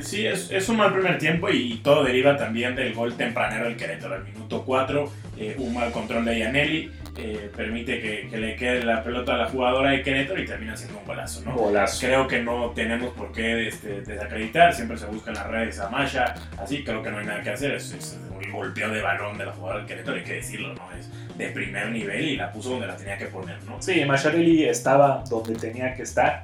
sí, 0.01 0.27
es, 0.27 0.51
es, 0.51 0.69
un 0.69 0.77
mal 0.77 0.93
primer 0.93 1.19
tiempo 1.19 1.49
y 1.51 1.81
todo 1.83 2.05
deriva 2.05 2.37
también 2.37 2.75
del 2.75 2.95
gol 2.95 3.15
tempranero 3.15 3.65
del 3.65 3.77
Querétaro, 3.77 4.15
al 4.15 4.25
minuto 4.25 4.65
4, 4.65 5.11
un 5.59 5.75
mal 5.75 5.91
control 5.93 6.25
de 6.25 6.39
Ianelli. 6.39 6.91
Eh, 7.15 7.51
permite 7.55 8.01
que, 8.01 8.27
que, 8.31 8.39
le 8.39 8.57
quede 8.57 8.85
la 8.85 9.05
pelota 9.05 9.35
a 9.35 9.37
la 9.37 9.47
jugadora 9.47 9.91
de 9.91 10.03
Querétaro 10.03 10.41
y 10.41 10.47
termina 10.47 10.75
siendo 10.75 10.99
un 10.99 11.05
golazo, 11.05 11.43
¿no? 11.45 11.55
Golazo. 11.55 12.07
Creo 12.07 12.27
que 12.27 12.43
no 12.43 12.71
tenemos 12.71 13.13
por 13.13 13.33
qué 13.33 13.69
este, 13.69 14.01
desacreditar, 14.01 14.73
siempre 14.73 14.97
se 14.97 15.05
busca 15.07 15.31
en 15.31 15.37
las 15.37 15.47
redes 15.47 15.79
a 15.79 15.91
Masha, 15.91 16.35
así 16.59 16.83
creo 16.83 17.03
que 17.03 17.11
no 17.11 17.19
hay 17.19 17.27
nada 17.27 17.43
que 17.43 17.51
hacer, 17.51 17.73
es, 17.73 17.93
es 17.93 18.19
un 18.35 18.51
golpeo 18.51 18.91
de 18.91 19.03
balón 19.03 19.37
de 19.37 19.45
la 19.45 19.53
jugadora 19.53 19.83
de 19.83 19.89
Querétaro, 19.89 20.17
hay 20.17 20.25
que 20.25 20.35
decirlo, 20.35 20.75
¿no? 20.75 20.91
Es 20.99 21.11
de 21.37 21.49
primer 21.49 21.91
nivel 21.91 22.29
y 22.29 22.37
la 22.37 22.51
puso 22.51 22.71
donde 22.71 22.87
la 22.87 22.97
tenía 22.97 23.19
que 23.19 23.27
poner, 23.27 23.63
¿no? 23.65 23.81
Sí, 23.83 24.03
Macharelli 24.07 24.65
estaba 24.65 25.23
donde 25.29 25.55
tenía 25.55 25.95
que 25.95 26.03
estar. 26.03 26.43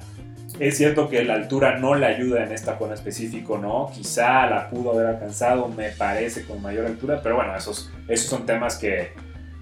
Es 0.59 0.77
cierto 0.77 1.09
que 1.09 1.23
la 1.23 1.35
altura 1.35 1.79
no 1.79 1.95
le 1.95 2.05
ayuda 2.05 2.43
en 2.43 2.51
esta 2.51 2.77
zona 2.77 2.93
específico, 2.93 3.57
¿no? 3.57 3.91
Quizá 3.93 4.45
la 4.47 4.69
pudo 4.69 4.91
haber 4.91 5.07
alcanzado, 5.07 5.67
me 5.67 5.89
parece, 5.89 6.45
con 6.45 6.61
mayor 6.61 6.85
altura, 6.85 7.21
pero 7.23 7.37
bueno, 7.37 7.55
esos, 7.55 7.91
esos 8.07 8.27
son 8.27 8.45
temas 8.45 8.77
que, 8.77 9.13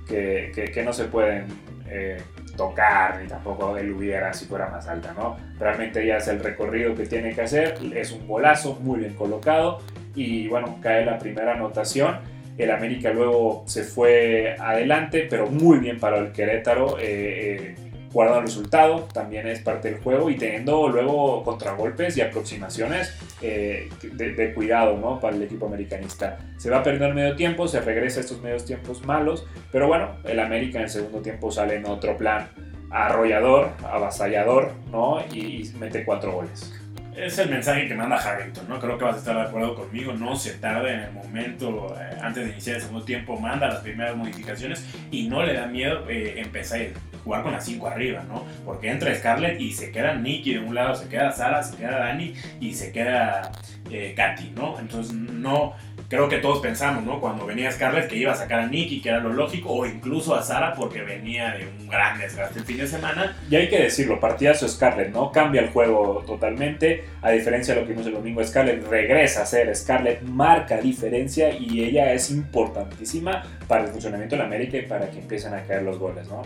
que, 0.08 0.52
que, 0.54 0.66
que 0.66 0.84
no 0.84 0.94
se 0.94 1.06
pueden 1.06 1.48
eh, 1.90 2.18
tocar, 2.56 3.22
ni 3.22 3.28
tampoco 3.28 3.78
él 3.78 3.92
hubiera 3.92 4.34
si 4.34 4.46
fuera 4.46 4.68
más 4.68 4.88
alta, 4.88 5.14
¿no? 5.14 5.38
Realmente 5.60 6.04
ella 6.04 6.18
es 6.18 6.28
el 6.28 6.40
recorrido 6.40 6.96
que 6.96 7.06
tiene 7.06 7.34
que 7.34 7.42
hacer, 7.42 7.76
es 7.96 8.12
un 8.12 8.28
golazo 8.28 8.78
muy 8.82 9.00
bien 9.00 9.14
colocado 9.14 9.80
y 10.16 10.48
bueno, 10.48 10.80
cae 10.82 11.06
la 11.06 11.20
primera 11.20 11.54
anotación. 11.54 12.20
El 12.58 12.72
América 12.72 13.12
luego 13.12 13.64
se 13.68 13.84
fue 13.84 14.56
adelante, 14.60 15.28
pero 15.30 15.46
muy 15.46 15.78
bien 15.78 16.00
para 16.00 16.18
el 16.18 16.32
Querétaro. 16.32 16.98
Eh, 16.98 17.76
eh, 17.78 17.87
guardando 18.12 18.42
el 18.42 18.48
resultado, 18.48 19.08
también 19.14 19.48
es 19.48 19.60
parte 19.60 19.92
del 19.92 20.02
juego 20.02 20.30
y 20.30 20.36
teniendo 20.36 20.88
luego 20.88 21.44
contragolpes 21.44 22.18
y 22.18 22.22
aproximaciones 22.22 23.14
eh, 23.42 23.90
de, 24.02 24.34
de, 24.34 24.54
cuidado 24.54 24.98
¿no? 24.98 25.20
para 25.20 25.36
el 25.36 25.44
equipo 25.44 25.68
americanista. 25.68 26.38
Se 26.58 26.70
va 26.70 26.80
a 26.80 26.84
perder 26.84 27.14
medio 27.14 27.36
tiempo, 27.36 27.68
se 27.68 27.82
regresa 27.82 28.20
a 28.20 28.24
estos 28.24 28.42
medios 28.42 28.66
tiempos 28.66 29.06
malos, 29.06 29.46
pero 29.72 29.88
bueno, 29.88 30.18
el 30.24 30.40
América 30.40 30.78
en 30.80 30.86
el 30.86 30.90
segundo 30.90 31.20
tiempo 31.22 31.52
sale 31.52 31.76
en 31.76 31.86
otro 31.86 32.18
plan 32.18 32.50
arrollador, 32.90 33.72
avasallador, 33.84 34.72
¿no? 34.92 35.20
Y, 35.32 35.62
y 35.62 35.74
mete 35.80 36.06
cuatro 36.06 36.32
goles. 36.32 36.77
Es 37.18 37.40
el 37.40 37.50
mensaje 37.50 37.88
que 37.88 37.96
manda 37.96 38.18
Harrington, 38.18 38.68
¿no? 38.70 38.80
Creo 38.80 38.98
que 38.98 39.04
vas 39.04 39.16
a 39.16 39.20
estar 39.20 39.36
de 39.36 39.42
acuerdo 39.42 39.76
conmigo. 39.76 40.14
No 40.14 40.36
se 40.36 40.54
tarde 40.54 40.94
en 40.94 41.00
el 41.02 41.12
momento, 41.12 41.96
eh, 42.00 42.18
antes 42.22 42.46
de 42.46 42.52
iniciar 42.52 42.76
el 42.76 42.82
segundo 42.84 43.06
tiempo, 43.06 43.40
manda 43.40 43.68
las 43.68 43.80
primeras 43.80 44.16
modificaciones 44.16 44.86
y 45.10 45.28
no 45.28 45.44
le 45.44 45.54
da 45.54 45.66
miedo 45.66 46.08
eh, 46.10 46.40
empezar 46.40 46.80
a 46.82 47.18
jugar 47.24 47.44
con 47.44 47.54
las 47.54 47.66
5 47.66 47.88
arriba, 47.88 48.24
¿no? 48.28 48.46
Porque 48.64 48.92
entra 48.92 49.14
Scarlett 49.16 49.60
y 49.60 49.72
se 49.72 49.92
queda 49.92 50.14
Nicky 50.16 50.54
de 50.54 50.60
un 50.60 50.76
lado, 50.76 50.96
se 50.96 51.10
queda 51.10 51.32
Sara, 51.32 51.64
se 51.64 51.76
queda 51.78 52.00
Dani 52.00 52.36
y 52.60 52.74
se 52.74 52.92
queda 52.92 53.52
eh, 53.90 54.14
Katy, 54.16 54.52
¿no? 54.56 54.80
Entonces, 54.80 55.14
no 55.14 55.74
creo 56.10 56.30
que 56.30 56.38
todos 56.38 56.60
pensamos, 56.60 57.04
¿no? 57.04 57.20
Cuando 57.20 57.46
venía 57.46 57.72
Scarlett 57.72 58.08
que 58.08 58.16
iba 58.16 58.32
a 58.32 58.36
sacar 58.36 58.60
a 58.62 58.68
Nicky, 58.68 59.02
que 59.02 59.10
era 59.10 59.20
lo 59.20 59.34
lógico, 59.34 59.72
o 59.72 59.86
incluso 59.86 60.36
a 60.36 60.42
Sara 60.42 60.74
porque 60.74 61.02
venía 61.02 61.54
de 61.56 61.68
un 61.68 61.88
gran 61.88 62.18
desgaste 62.18 62.60
el 62.60 62.66
fin 62.66 62.78
de 62.78 62.88
semana. 62.88 63.36
Y 63.50 63.56
hay 63.56 63.70
que 63.70 63.82
decirlo, 63.82 64.20
partidazo 64.20 64.68
Scarlett, 64.68 65.12
¿no? 65.12 65.32
Cambia 65.32 65.62
el 65.62 65.70
juego 65.70 66.24
totalmente, 66.26 67.06
a 67.22 67.32
diferencia 67.32 67.74
de 67.74 67.82
lo 67.82 67.88
que 67.88 67.94
vimos 67.94 68.08
el 68.08 68.14
domingo, 68.14 68.44
Scarlett 68.44 68.88
regresa 68.88 69.44
a 69.44 69.46
ser 69.46 69.76
Scarlett, 69.76 70.22
marca 70.22 70.78
diferencia 70.78 71.50
y 71.52 71.84
ella 71.84 72.14
es 72.14 72.32
importantísima 72.32 73.44
para 73.68 73.84
el 73.84 73.90
funcionamiento 73.90 74.36
de 74.36 74.40
la 74.40 74.46
América 74.46 74.78
y 74.78 74.84
para 74.84 75.10
que 75.10 75.20
empiecen 75.20 75.54
a 75.54 75.64
caer 75.64 75.84
los 75.84 76.00
goles, 76.00 76.28
¿no? 76.28 76.44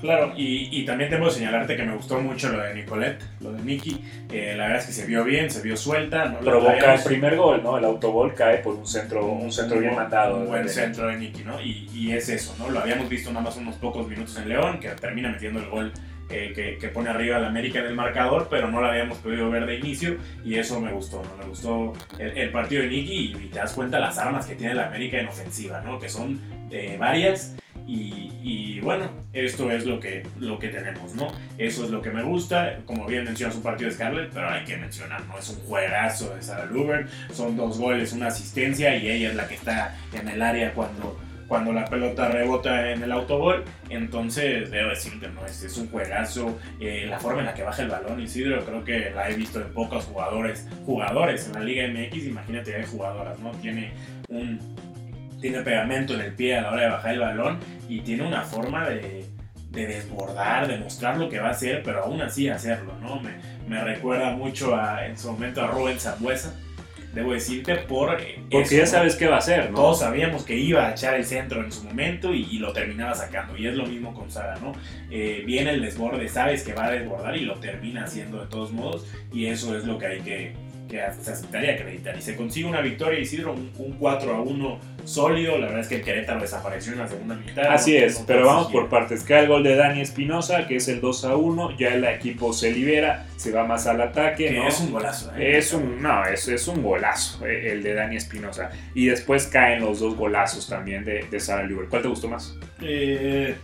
Claro, 0.00 0.34
y, 0.36 0.68
y, 0.70 0.84
también 0.84 1.08
tengo 1.08 1.26
que 1.26 1.30
señalarte 1.32 1.76
que 1.76 1.82
me 1.82 1.96
gustó 1.96 2.20
mucho 2.20 2.50
lo 2.50 2.60
de 2.60 2.74
Nicolette, 2.74 3.22
lo 3.40 3.52
de 3.52 3.62
Nikki. 3.62 4.04
Eh, 4.30 4.54
la 4.56 4.64
verdad 4.64 4.80
es 4.80 4.86
que 4.86 4.92
se 4.92 5.06
vio 5.06 5.24
bien, 5.24 5.50
se 5.50 5.62
vio 5.62 5.76
suelta. 5.76 6.26
No 6.26 6.40
Provoca 6.40 6.94
el 6.94 7.02
primer 7.02 7.36
gol, 7.36 7.62
¿no? 7.62 7.78
El 7.78 7.84
autogol 7.84 8.34
cae 8.34 8.58
por 8.58 8.74
un 8.74 8.86
centro, 8.86 9.24
un 9.24 9.50
centro 9.50 9.78
bien 9.78 9.94
mandado. 9.94 10.36
Un 10.36 10.48
buen 10.48 10.68
centro 10.68 11.06
de 11.06 11.16
Nikki, 11.16 11.44
¿no? 11.44 11.60
Y, 11.60 11.88
y, 11.94 12.12
es 12.12 12.28
eso, 12.28 12.54
¿no? 12.58 12.68
Lo 12.68 12.80
habíamos 12.80 13.08
visto 13.08 13.30
nada 13.30 13.44
más 13.44 13.56
unos 13.56 13.76
pocos 13.76 14.06
minutos 14.06 14.36
en 14.38 14.48
León, 14.48 14.78
que 14.78 14.88
termina 14.90 15.30
metiendo 15.30 15.60
el 15.60 15.70
gol 15.70 15.92
eh, 16.30 16.52
que, 16.54 16.78
que, 16.78 16.88
pone 16.88 17.10
arriba 17.10 17.36
al 17.36 17.44
América 17.44 17.80
en 17.80 17.86
el 17.86 17.94
marcador, 17.94 18.48
pero 18.50 18.70
no 18.70 18.80
lo 18.80 18.86
habíamos 18.86 19.18
podido 19.18 19.50
ver 19.50 19.66
de 19.66 19.76
inicio 19.76 20.16
y 20.42 20.54
eso 20.54 20.80
me 20.80 20.90
gustó, 20.90 21.22
¿no? 21.22 21.36
Me 21.36 21.44
gustó 21.44 21.92
el, 22.18 22.36
el 22.38 22.50
partido 22.50 22.82
de 22.82 22.88
Nikki 22.88 23.36
y, 23.36 23.48
te 23.48 23.58
das 23.58 23.74
cuenta 23.74 23.98
las 24.00 24.16
armas 24.16 24.46
que 24.46 24.54
tiene 24.54 24.74
la 24.74 24.86
América 24.86 25.18
en 25.18 25.28
ofensiva, 25.28 25.82
¿no? 25.82 25.98
Que 25.98 26.08
son 26.08 26.40
eh, 26.70 26.96
varias 26.98 27.56
y, 27.86 28.80
bueno, 28.80 29.10
esto 29.32 29.70
es 29.70 29.84
lo 29.84 30.00
que, 30.00 30.26
lo 30.38 30.58
que 30.58 30.68
tenemos, 30.68 31.14
¿no? 31.14 31.28
Eso 31.58 31.84
es 31.84 31.90
lo 31.90 32.00
que 32.00 32.10
me 32.10 32.22
gusta. 32.22 32.78
Como 32.86 33.06
bien 33.06 33.24
mencionas 33.24 33.56
un 33.56 33.62
partido 33.62 33.90
de 33.90 33.96
Scarlett, 33.96 34.30
pero 34.32 34.48
hay 34.48 34.64
que 34.64 34.76
mencionar, 34.76 35.24
¿no? 35.26 35.38
Es 35.38 35.50
un 35.50 35.56
juegazo 35.66 36.34
de 36.34 36.42
Sarah 36.42 36.66
Luber. 36.66 37.06
Son 37.32 37.56
dos 37.56 37.78
goles, 37.78 38.12
una 38.12 38.28
asistencia 38.28 38.96
y 38.96 39.10
ella 39.10 39.30
es 39.30 39.34
la 39.34 39.48
que 39.48 39.54
está 39.54 39.96
en 40.12 40.28
el 40.28 40.40
área 40.40 40.72
cuando, 40.72 41.18
cuando 41.46 41.72
la 41.72 41.84
pelota 41.84 42.28
rebota 42.28 42.90
en 42.90 43.02
el 43.02 43.12
autogol. 43.12 43.64
Entonces, 43.90 44.70
debo 44.70 44.90
decirte, 44.90 45.28
¿no? 45.28 45.44
Es, 45.44 45.62
es 45.62 45.76
un 45.76 45.88
juegazo. 45.88 46.58
Eh, 46.80 47.06
la 47.08 47.18
forma 47.18 47.40
en 47.40 47.46
la 47.46 47.54
que 47.54 47.62
baja 47.64 47.82
el 47.82 47.88
balón, 47.88 48.20
Isidro, 48.20 48.64
creo 48.64 48.84
que 48.84 49.10
la 49.10 49.28
he 49.28 49.34
visto 49.34 49.60
en 49.60 49.72
pocos 49.74 50.04
jugadores, 50.04 50.66
jugadores 50.86 51.46
en 51.48 51.52
la 51.52 51.60
Liga 51.60 51.86
MX. 51.88 52.26
Imagínate, 52.26 52.76
hay 52.76 52.84
jugadoras, 52.86 53.38
¿no? 53.40 53.50
Tiene 53.52 53.92
un 54.28 54.58
tiene 55.44 55.60
pegamento 55.60 56.14
en 56.14 56.22
el 56.22 56.32
pie 56.32 56.56
a 56.56 56.62
la 56.62 56.70
hora 56.70 56.82
de 56.84 56.88
bajar 56.88 57.12
el 57.12 57.20
balón 57.20 57.58
y 57.86 58.00
tiene 58.00 58.26
una 58.26 58.40
forma 58.40 58.88
de, 58.88 59.26
de 59.72 59.86
desbordar, 59.86 60.66
de 60.66 60.78
mostrar 60.78 61.18
lo 61.18 61.28
que 61.28 61.38
va 61.38 61.48
a 61.48 61.50
hacer, 61.50 61.82
pero 61.84 62.02
aún 62.02 62.22
así 62.22 62.48
hacerlo, 62.48 62.94
¿no? 63.02 63.20
Me, 63.20 63.32
me 63.68 63.84
recuerda 63.84 64.30
mucho 64.30 64.74
a, 64.74 65.04
en 65.04 65.18
su 65.18 65.30
momento 65.30 65.62
a 65.62 65.66
Rubén 65.66 66.00
Zambuesa, 66.00 66.54
debo 67.12 67.34
decirte, 67.34 67.76
por 67.76 68.16
Porque 68.16 68.48
eso, 68.48 68.74
ya 68.74 68.86
sabes 68.86 69.16
qué 69.16 69.26
va 69.26 69.34
a 69.36 69.38
hacer, 69.40 69.70
¿no? 69.70 69.76
Todos 69.76 70.00
sabíamos 70.00 70.44
que 70.44 70.56
iba 70.56 70.86
a 70.86 70.92
echar 70.92 71.12
el 71.12 71.26
centro 71.26 71.62
en 71.62 71.70
su 71.70 71.84
momento 71.84 72.32
y, 72.32 72.48
y 72.50 72.58
lo 72.58 72.72
terminaba 72.72 73.14
sacando. 73.14 73.54
Y 73.54 73.66
es 73.66 73.74
lo 73.74 73.84
mismo 73.84 74.14
con 74.14 74.30
Sara, 74.30 74.56
¿no? 74.62 74.72
Eh, 75.10 75.42
viene 75.44 75.72
el 75.72 75.82
desborde, 75.82 76.26
sabes 76.26 76.62
que 76.62 76.72
va 76.72 76.86
a 76.86 76.90
desbordar 76.90 77.36
y 77.36 77.40
lo 77.40 77.56
termina 77.56 78.04
haciendo 78.04 78.40
de 78.40 78.46
todos 78.46 78.72
modos. 78.72 79.06
Y 79.30 79.44
eso 79.46 79.76
es 79.76 79.84
lo 79.84 79.98
que 79.98 80.06
hay 80.06 80.20
que, 80.20 80.56
que 80.88 81.00
se 81.22 81.32
aceptaría 81.32 81.74
acreditar. 81.74 82.16
Y 82.16 82.22
se 82.22 82.36
consigue 82.36 82.66
una 82.68 82.80
victoria, 82.80 83.18
Isidro, 83.18 83.52
un, 83.52 83.70
un 83.78 83.92
4 83.94 84.34
a 84.34 84.40
1 84.40 84.80
sólido. 85.04 85.58
La 85.58 85.66
verdad 85.66 85.80
es 85.80 85.88
que 85.88 85.96
el 85.96 86.02
Querétaro 86.02 86.40
desapareció 86.40 86.92
en 86.92 86.98
la 87.00 87.08
segunda 87.08 87.34
mitad. 87.34 87.64
Así 87.66 87.98
no, 87.98 88.04
es, 88.04 88.20
no 88.20 88.26
pero 88.26 88.46
vamos 88.46 88.70
por 88.70 88.88
partes. 88.88 89.22
Cae 89.24 89.42
el 89.42 89.48
gol 89.48 89.62
de 89.62 89.76
Dani 89.76 90.00
Espinosa, 90.00 90.66
que 90.66 90.76
es 90.76 90.88
el 90.88 91.00
2 91.00 91.24
a 91.24 91.36
1. 91.36 91.76
Ya 91.78 91.94
el 91.94 92.04
equipo 92.04 92.52
se 92.52 92.70
libera, 92.72 93.26
se 93.36 93.50
va 93.52 93.64
más 93.64 93.86
al 93.86 94.00
ataque. 94.00 94.46
Que 94.48 94.58
¿no? 94.58 94.68
es 94.68 94.80
un 94.80 94.92
golazo, 94.92 95.32
¿eh? 95.36 95.58
Es 95.58 95.72
un, 95.72 96.02
no, 96.02 96.24
es, 96.26 96.48
es 96.48 96.68
un 96.68 96.82
golazo 96.82 97.46
eh, 97.46 97.72
el 97.72 97.82
de 97.82 97.94
Dani 97.94 98.16
Espinosa. 98.16 98.70
Y 98.94 99.06
después 99.06 99.46
caen 99.46 99.80
los 99.80 100.00
dos 100.00 100.16
golazos 100.16 100.68
también 100.68 101.04
de, 101.04 101.24
de 101.30 101.40
Sara 101.40 101.62
Luber. 101.64 101.88
¿Cuál 101.88 102.02
te 102.02 102.08
gustó 102.08 102.28
más? 102.28 102.56
Eh, 102.82 103.54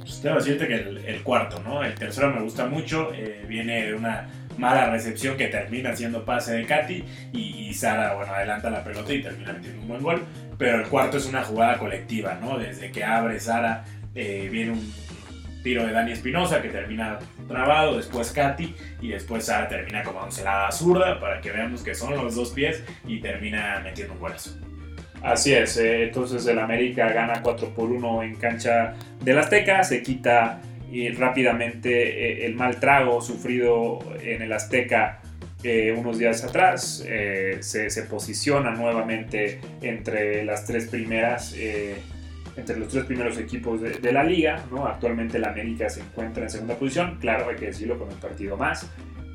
pues 0.00 0.22
debo 0.22 0.36
decirte 0.36 0.66
que 0.68 0.74
el, 0.74 0.98
el, 0.98 1.22
cuarto, 1.22 1.60
¿no? 1.62 1.82
El 1.82 1.94
tercero 1.94 2.30
me 2.32 2.40
gusta 2.40 2.66
mucho. 2.66 3.12
eh, 3.14 3.44
viene 3.48 3.86
de 3.86 3.94
una 3.94 4.28
mala 4.58 4.90
recepción 4.90 5.36
que 5.36 5.48
termina 5.48 5.94
siendo 5.94 6.24
pase 6.24 6.54
de 6.54 6.66
Katy. 6.66 7.04
Y, 7.32 7.72
Sara, 7.74 8.14
bueno, 8.14 8.32
adelanta 8.32 8.70
la 8.70 8.84
pelota 8.84 9.12
y 9.12 9.22
termina 9.22 9.52
metiendo 9.52 9.82
un 9.82 9.88
buen 9.88 10.02
gol. 10.02 10.22
Pero 10.58 10.80
el 10.80 10.88
cuarto 10.88 11.16
es 11.16 11.26
una 11.26 11.42
jugada 11.42 11.78
colectiva, 11.78 12.38
¿no? 12.40 12.58
Desde 12.58 12.92
que 12.92 13.02
abre 13.02 13.40
Sara, 13.40 13.84
eh, 14.14 14.48
viene 14.50 14.72
un 14.72 14.92
tiro 15.64 15.84
de 15.86 15.92
Dani 15.92 16.12
Espinosa 16.12 16.62
que 16.62 16.68
termina 16.68 17.18
trabado, 17.48 17.96
después 17.96 18.30
Katy 18.30 18.74
y 19.00 19.08
después 19.08 19.46
Sara 19.46 19.66
termina 19.66 20.02
como 20.02 20.20
oncelada 20.20 20.70
zurda 20.70 21.18
para 21.18 21.40
que 21.40 21.50
veamos 21.50 21.82
que 21.82 21.94
son 21.94 22.14
los 22.14 22.36
dos 22.36 22.50
pies 22.50 22.84
y 23.06 23.20
termina 23.20 23.80
metiendo 23.82 24.12
un 24.12 24.20
golazo. 24.20 24.50
Así 25.22 25.54
es, 25.54 25.78
eh, 25.78 26.04
entonces 26.04 26.46
el 26.46 26.58
América 26.58 27.08
gana 27.10 27.40
4 27.40 27.70
por 27.70 27.90
1 27.90 28.22
en 28.24 28.36
cancha 28.36 28.92
del 29.22 29.38
Azteca, 29.38 29.82
se 29.82 30.02
quita 30.02 30.60
y 30.94 31.08
rápidamente 31.08 31.90
eh, 31.90 32.46
el 32.46 32.54
mal 32.54 32.78
trago 32.78 33.20
sufrido 33.20 33.98
en 34.22 34.42
el 34.42 34.52
Azteca 34.52 35.20
eh, 35.64 35.92
unos 35.92 36.18
días 36.18 36.44
atrás, 36.44 37.04
eh, 37.04 37.58
se, 37.62 38.02
posiciona 38.04 38.70
nuevamente 38.70 39.58
entre 39.82 40.44
las 40.44 40.64
tres 40.66 40.86
primeras, 40.86 41.56
entre 42.56 42.76
los 42.76 42.88
tres 42.88 43.06
primeros 43.06 43.38
equipos 43.38 43.80
de, 43.80 44.12
la 44.12 44.22
liga, 44.22 44.62
actualmente 44.86 45.38
el 45.38 45.44
América 45.44 45.88
se 45.88 46.00
encuentra 46.00 46.44
en 46.44 46.50
segunda 46.50 46.76
posición, 46.76 47.18
claro 47.18 47.48
hay 47.48 47.56
que 47.56 47.66
decirlo 47.66 47.98
con 47.98 48.08
un 48.10 48.20
partido 48.20 48.56
más, 48.56 48.88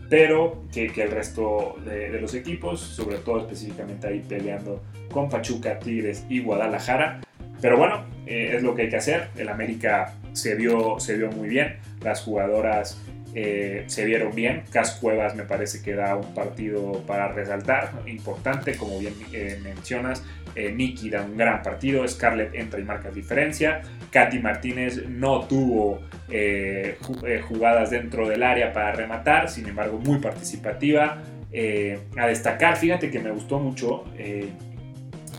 pero 0.07 0.63
que, 0.71 0.85
el 0.85 1.11
resto 1.11 1.75
de, 1.83 2.21
los 2.21 2.35
equipos, 2.35 2.79
sobre 2.79 3.17
todo 3.17 3.39
específicamente 3.39 4.07
ahí 4.07 4.23
peleando 4.25 4.81
con 5.11 5.27
Pachuca, 5.29 5.77
Tigres 5.79 6.25
y 6.29 6.39
Guadalajara. 6.39 7.19
Pero 7.59 7.75
bueno, 7.75 8.05
es 8.25 8.63
lo 8.63 8.73
que 8.73 8.83
hay 8.83 8.89
que 8.89 8.95
hacer. 8.95 9.29
El 9.35 9.49
América 9.49 10.13
se 10.33 10.55
vio, 10.55 10.99
se 10.99 11.17
vio 11.17 11.31
muy 11.31 11.49
bien. 11.49 11.77
Las 12.01 12.21
jugadoras 12.21 13.01
eh, 13.35 13.83
se 13.87 14.05
vieron 14.05 14.33
bien. 14.33 14.63
Cas 14.71 14.97
Cuevas 14.99 15.35
me 15.35 15.43
parece 15.43 15.81
que 15.81 15.93
da 15.93 16.15
un 16.15 16.33
partido 16.33 17.03
para 17.05 17.27
resaltar, 17.31 17.91
importante, 18.07 18.75
como 18.75 18.99
bien 18.99 19.13
eh, 19.31 19.59
mencionas. 19.63 20.23
Eh, 20.55 20.71
Nicky 20.71 21.09
da 21.09 21.21
un 21.21 21.37
gran 21.37 21.61
partido. 21.61 22.07
Scarlett 22.07 22.55
entra 22.55 22.79
y 22.79 22.83
marca 22.83 23.11
diferencia. 23.11 23.81
Katy 24.11 24.39
Martínez 24.39 25.07
no 25.07 25.41
tuvo 25.41 26.01
eh, 26.29 26.97
jugadas 27.47 27.91
dentro 27.91 28.27
del 28.27 28.43
área 28.43 28.73
para 28.73 28.93
rematar, 28.93 29.49
sin 29.49 29.67
embargo, 29.67 29.99
muy 29.99 30.19
participativa. 30.19 31.21
a 32.17 32.27
destacar, 32.27 32.77
fíjate 32.77 33.09
que 33.11 33.19
me 33.19 33.31
gustó 33.31 33.59
mucho. 33.59 34.05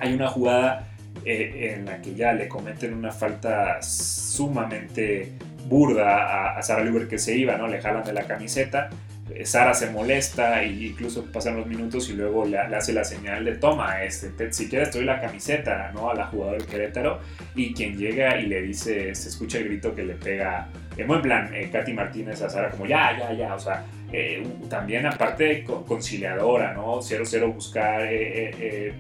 hay 0.00 0.14
una 0.14 0.29
jugada 0.29 0.89
eh, 1.24 1.74
en 1.74 1.85
la 1.87 2.00
que 2.00 2.14
ya 2.14 2.33
le 2.33 2.48
cometen 2.48 2.94
una 2.94 3.12
falta 3.12 3.83
sumamente 3.83 5.33
burda 5.66 6.24
a, 6.24 6.59
a 6.59 6.62
Sara 6.62 6.85
Luber 6.85 7.09
que 7.09 7.18
se 7.18 7.37
iba, 7.37 7.56
¿no? 7.56 7.68
Le 7.68 7.80
jalan 7.80 8.04
de 8.04 8.12
la 8.12 8.24
camiseta. 8.24 8.90
Eh, 9.35 9.46
Sara 9.46 9.74
se 9.74 9.90
molesta 9.90 10.62
e 10.62 10.68
incluso 10.68 11.24
pasan 11.30 11.56
los 11.56 11.66
minutos 11.66 12.09
y 12.11 12.14
luego 12.14 12.44
le, 12.44 12.68
le 12.68 12.76
hace 12.76 12.92
la 12.92 13.04
señal 13.04 13.44
de 13.44 13.56
toma, 13.56 14.02
este, 14.02 14.30
te, 14.30 14.52
si 14.52 14.68
quieres 14.68 14.90
te 14.90 14.98
doy 14.98 15.06
la 15.06 15.20
camiseta, 15.20 15.90
¿no? 15.92 16.11
A 16.11 16.14
la 16.14 16.26
jugadora 16.26 16.59
del 16.59 16.66
Querétaro 16.66 17.20
y 17.54 17.72
quien 17.72 17.96
llega 17.96 18.38
y 18.40 18.46
le 18.46 18.62
dice, 18.62 19.14
se 19.14 19.28
escucha 19.28 19.59
el 19.59 19.64
grito 19.64 19.94
que 19.94 20.02
le 20.02 20.14
pega, 20.14 20.68
en 20.96 21.06
buen 21.06 21.22
plan, 21.22 21.54
eh, 21.54 21.68
Katy 21.70 21.92
Martínez 21.92 22.42
a 22.42 22.50
Sara 22.50 22.70
como 22.70 22.87
ya, 22.87 23.16
ya, 23.18 23.33
ya, 23.33 23.54
o 23.54 23.61
sea, 23.61 23.85
eh, 24.12 24.44
también 24.68 25.06
aparte 25.06 25.64
conciliadora, 25.87 26.74
¿no? 26.74 27.00
0-0 27.00 27.54
buscar 27.54 28.02
eh, 28.02 28.92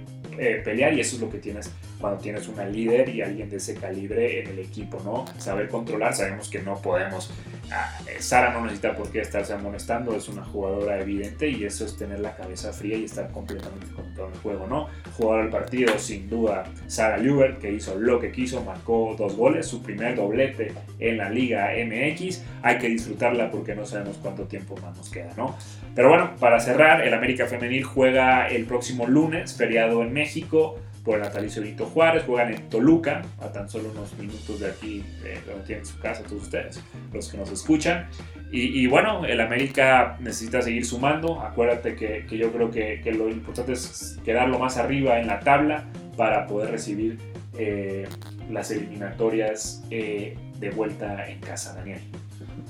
pelear 0.64 0.94
y 0.94 1.00
eso 1.00 1.16
es 1.16 1.22
lo 1.22 1.28
que 1.28 1.38
tienes 1.38 1.70
cuando 2.00 2.20
tienes 2.20 2.48
una 2.48 2.64
líder 2.64 3.08
y 3.08 3.22
alguien 3.22 3.50
de 3.50 3.56
ese 3.56 3.74
calibre 3.74 4.40
en 4.40 4.48
el 4.48 4.58
equipo, 4.58 5.00
¿no? 5.04 5.24
Saber 5.38 5.68
controlar, 5.68 6.14
sabemos 6.14 6.48
que 6.48 6.60
no 6.60 6.80
podemos. 6.80 7.30
Ah, 7.72 7.98
Sara 8.18 8.52
no 8.52 8.62
necesita 8.62 8.96
por 8.96 9.10
qué 9.12 9.20
estarse 9.20 9.52
amonestando, 9.52 10.16
es 10.16 10.28
una 10.28 10.44
jugadora 10.44 10.98
evidente 11.00 11.48
y 11.48 11.64
eso 11.64 11.84
es 11.84 11.96
tener 11.96 12.18
la 12.20 12.34
cabeza 12.34 12.72
fría 12.72 12.96
y 12.96 13.04
estar 13.04 13.30
completamente 13.30 13.86
en 13.86 14.32
el 14.32 14.38
juego, 14.40 14.66
¿no? 14.66 14.88
Jugador 15.16 15.42
del 15.42 15.52
partido, 15.52 15.98
sin 15.98 16.28
duda, 16.28 16.64
Sara 16.86 17.18
Lubert, 17.18 17.60
que 17.60 17.72
hizo 17.72 17.94
lo 17.96 18.18
que 18.18 18.32
quiso, 18.32 18.62
marcó 18.64 19.14
dos 19.16 19.36
goles, 19.36 19.66
su 19.66 19.82
primer 19.82 20.16
doblete 20.16 20.72
en 20.98 21.18
la 21.18 21.30
Liga 21.30 21.70
MX. 21.76 22.42
Hay 22.62 22.78
que 22.78 22.88
disfrutarla 22.88 23.50
porque 23.50 23.74
no 23.74 23.86
sabemos 23.86 24.18
cuánto 24.20 24.44
tiempo 24.44 24.76
más 24.78 24.96
nos 24.96 25.10
queda, 25.10 25.32
¿no? 25.36 25.56
Pero 25.94 26.08
bueno, 26.08 26.32
para 26.38 26.60
cerrar, 26.60 27.06
el 27.06 27.14
América 27.14 27.46
Femenil 27.46 27.84
juega 27.84 28.48
el 28.48 28.64
próximo 28.64 29.06
lunes, 29.06 29.54
feriado 29.54 30.02
en 30.02 30.12
México 30.12 30.76
por 31.04 31.16
el 31.16 31.22
natalicio 31.22 31.62
Benito 31.62 31.86
Juárez, 31.86 32.24
juegan 32.24 32.52
en 32.52 32.68
Toluca, 32.68 33.22
a 33.40 33.50
tan 33.50 33.68
solo 33.68 33.90
unos 33.90 34.16
minutos 34.18 34.60
de 34.60 34.68
aquí, 34.68 35.04
eh, 35.24 35.40
donde 35.46 35.64
tienen 35.64 35.86
su 35.86 35.98
casa 35.98 36.22
todos 36.22 36.42
ustedes, 36.42 36.80
los 37.12 37.28
que 37.28 37.38
nos 37.38 37.50
escuchan. 37.50 38.08
Y, 38.52 38.82
y 38.82 38.86
bueno, 38.86 39.24
el 39.24 39.40
América 39.40 40.16
necesita 40.20 40.60
seguir 40.60 40.84
sumando, 40.84 41.40
acuérdate 41.40 41.94
que, 41.94 42.26
que 42.26 42.36
yo 42.36 42.52
creo 42.52 42.70
que, 42.70 43.00
que, 43.02 43.12
lo 43.12 43.28
importante 43.28 43.72
es 43.72 44.18
quedarlo 44.24 44.58
más 44.58 44.76
arriba 44.76 45.20
en 45.20 45.28
la 45.28 45.40
tabla 45.40 45.84
para 46.16 46.46
poder 46.46 46.70
recibir 46.72 47.18
eh, 47.58 48.06
las 48.50 48.70
eliminatorias 48.70 49.84
eh, 49.90 50.36
de 50.60 50.70
vuelta 50.70 51.26
en 51.26 51.40
casa, 51.40 51.74
Daniel. 51.74 52.00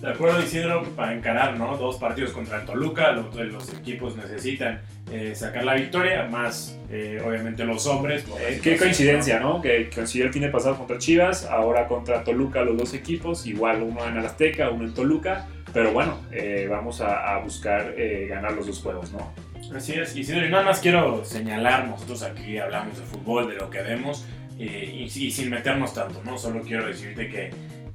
De 0.00 0.09
acuerdo, 0.09 0.42
Isidro, 0.42 0.85
para 0.96 1.12
encarar 1.12 1.59
¿no? 1.59 1.76
dos 1.76 1.96
partidos 1.96 2.33
contra 2.33 2.61
el 2.61 2.66
Toluca, 2.66 3.12
los, 3.12 3.35
los 3.35 3.74
equipos 3.74 4.16
necesitan 4.16 4.81
eh, 5.12 5.35
sacar 5.35 5.64
la 5.64 5.74
victoria, 5.74 6.24
más 6.24 6.79
eh, 6.90 7.20
obviamente 7.24 7.64
los 7.64 7.87
hombres. 7.87 8.24
Eh, 8.40 8.61
qué 8.62 8.79
coincidencia, 8.79 9.40
¿no? 9.40 9.61
Que 9.61 9.90
coincidió 9.94 10.26
el 10.26 10.33
fin 10.33 10.42
de 10.42 10.48
pasado 10.48 10.79
contra 10.79 10.96
Chivas, 10.96 11.44
ahora 11.44 11.87
contra 11.87 12.24
Toluca 12.24 12.62
los 12.62 12.79
dos 12.79 12.94
equipos, 12.94 13.46
igual 13.46 13.83
uno 13.83 14.07
en 14.07 14.16
Azteca, 14.18 14.70
uno 14.70 14.85
en 14.85 14.94
Toluca, 14.94 15.46
pero 15.74 15.92
bueno, 15.92 16.18
eh, 16.33 16.66
vamos 16.70 17.03
a, 17.03 17.35
a 17.35 17.38
buscar 17.40 17.94
eh, 17.98 18.26
ganar 18.29 18.53
los 18.53 18.66
dos 18.68 18.81
juegos, 18.81 19.12
¿no? 19.12 19.33
Así 19.76 19.92
es, 19.92 20.16
Isidro, 20.16 20.46
y 20.46 20.48
nada 20.50 20.64
más 20.64 20.81
quiero 20.81 21.24
señalar, 21.24 21.87
nosotros 21.87 22.22
aquí 22.22 22.57
hablamos 22.59 22.98
de 22.98 23.05
fútbol, 23.05 23.48
de 23.48 23.57
lo 23.57 23.68
que 23.68 23.83
vemos, 23.83 24.26
eh, 24.59 24.90
y, 24.94 25.03
y 25.05 25.31
sin 25.31 25.50
meternos 25.50 25.92
tanto, 25.92 26.22
¿no? 26.24 26.38
Solo 26.38 26.62
quiero 26.62 26.87
decirte 26.87 27.29
que 27.29 27.50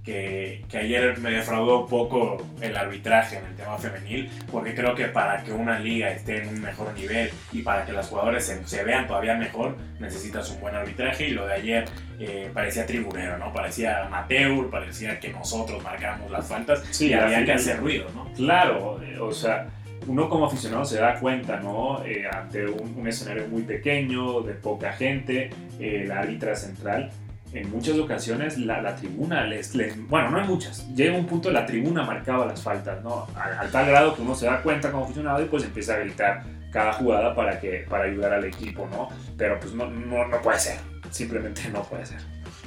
que, 0.06 0.64
que, 0.70 0.78
ayer 0.78 1.18
me 1.20 1.32
defraudó 1.32 1.82
un 1.82 1.88
poco 1.88 2.38
el 2.62 2.78
arbitraje 2.78 3.38
en 3.38 3.46
el 3.46 3.56
tema 3.56 3.78
femenil, 3.78 4.30
porque 4.52 4.76
creo 4.76 4.94
que 4.94 5.06
para 5.06 5.44
que 5.44 5.52
una 5.52 5.80
liga 5.80 6.12
esté 6.12 6.44
en 6.44 6.50
un 6.50 6.62
mejor 6.62 6.94
nivel 6.94 7.32
y 7.52 7.64
para 7.64 7.86
que 7.86 7.92
las 7.92 8.08
jugadoras 8.08 8.46
se, 8.46 8.66
se 8.68 8.84
vean 8.84 9.08
todavía 9.08 9.36
mejor, 9.36 9.76
necesitas 10.00 10.50
un 10.52 10.62
buen 10.62 10.76
arbitraje 10.76 11.30
y 11.30 11.32
lo 11.32 11.48
de 11.48 11.54
ayer 11.54 11.86
eh, 12.20 12.52
parecía 12.54 12.86
tribunero, 12.86 13.38
¿no? 13.38 13.52
Parecía 13.52 14.06
amateur, 14.06 14.70
parecía 14.70 15.20
que 15.20 15.30
nosotros 15.30 15.84
marcamos 15.84 16.30
las 16.30 16.48
faltas 16.48 16.84
sí, 16.92 17.08
y 17.08 17.14
había 17.14 17.44
que 17.44 17.54
hacer 17.54 17.80
ruido, 17.80 18.08
¿no? 18.14 18.32
Claro, 18.34 19.02
eh, 19.02 19.18
o 19.20 19.32
sea, 19.32 19.68
uno 20.08 20.30
como 20.30 20.46
aficionado 20.46 20.86
se 20.86 21.00
da 21.00 21.20
cuenta, 21.20 21.60
¿no? 21.60 22.06
Eh, 22.06 22.26
ante 22.32 22.68
un, 22.68 22.96
un, 22.96 23.08
escenario 23.08 23.48
muy 23.48 23.64
pequeño, 23.64 24.42
de 24.42 24.54
poca 24.54 24.94
gente, 24.94 25.50
eh, 25.80 26.06
la 26.08 26.20
árbitra 26.20 26.56
central 26.56 27.12
en 27.56 27.72
muchas 27.72 27.98
ocasiones 27.98 28.58
la, 28.58 28.82
la 28.82 28.96
tribuna 28.96 29.46
les, 29.46 29.74
les, 29.76 29.98
bueno, 30.08 30.30
no 30.30 30.42
en 30.42 30.48
muchas, 30.48 30.88
llega 30.94 31.18
un 31.18 31.26
punto 31.26 31.50
la 31.52 31.66
tribuna 31.66 32.04
marcaba 32.04 32.46
las 32.46 32.62
faltas, 32.62 33.02
¿no? 33.04 33.28
Al, 33.36 33.58
al, 33.58 33.72
tal 33.72 33.88
grado 33.88 34.16
que 34.16 34.22
uno 34.22 34.36
se 34.36 34.46
da 34.46 34.62
cuenta 34.62 34.92
como 34.92 35.06
aficionado 35.06 35.42
y 35.42 35.46
pues 35.46 35.64
empieza 35.64 35.94
a 35.94 35.98
gritar 35.98 36.44
cada 36.76 36.92
jugada 36.92 37.34
para, 37.34 37.58
que, 37.58 37.86
para 37.90 38.04
ayudar 38.04 38.34
al 38.34 38.44
equipo, 38.44 38.86
¿no? 38.92 39.08
Pero 39.38 39.58
pues 39.62 39.74
no, 39.74 39.90
no, 39.90 40.28
no 40.28 40.42
puede 40.42 40.60
ser, 40.60 40.78
simplemente 41.10 41.70
no 41.72 41.82
puede 41.84 42.06
ser. 42.06 42.20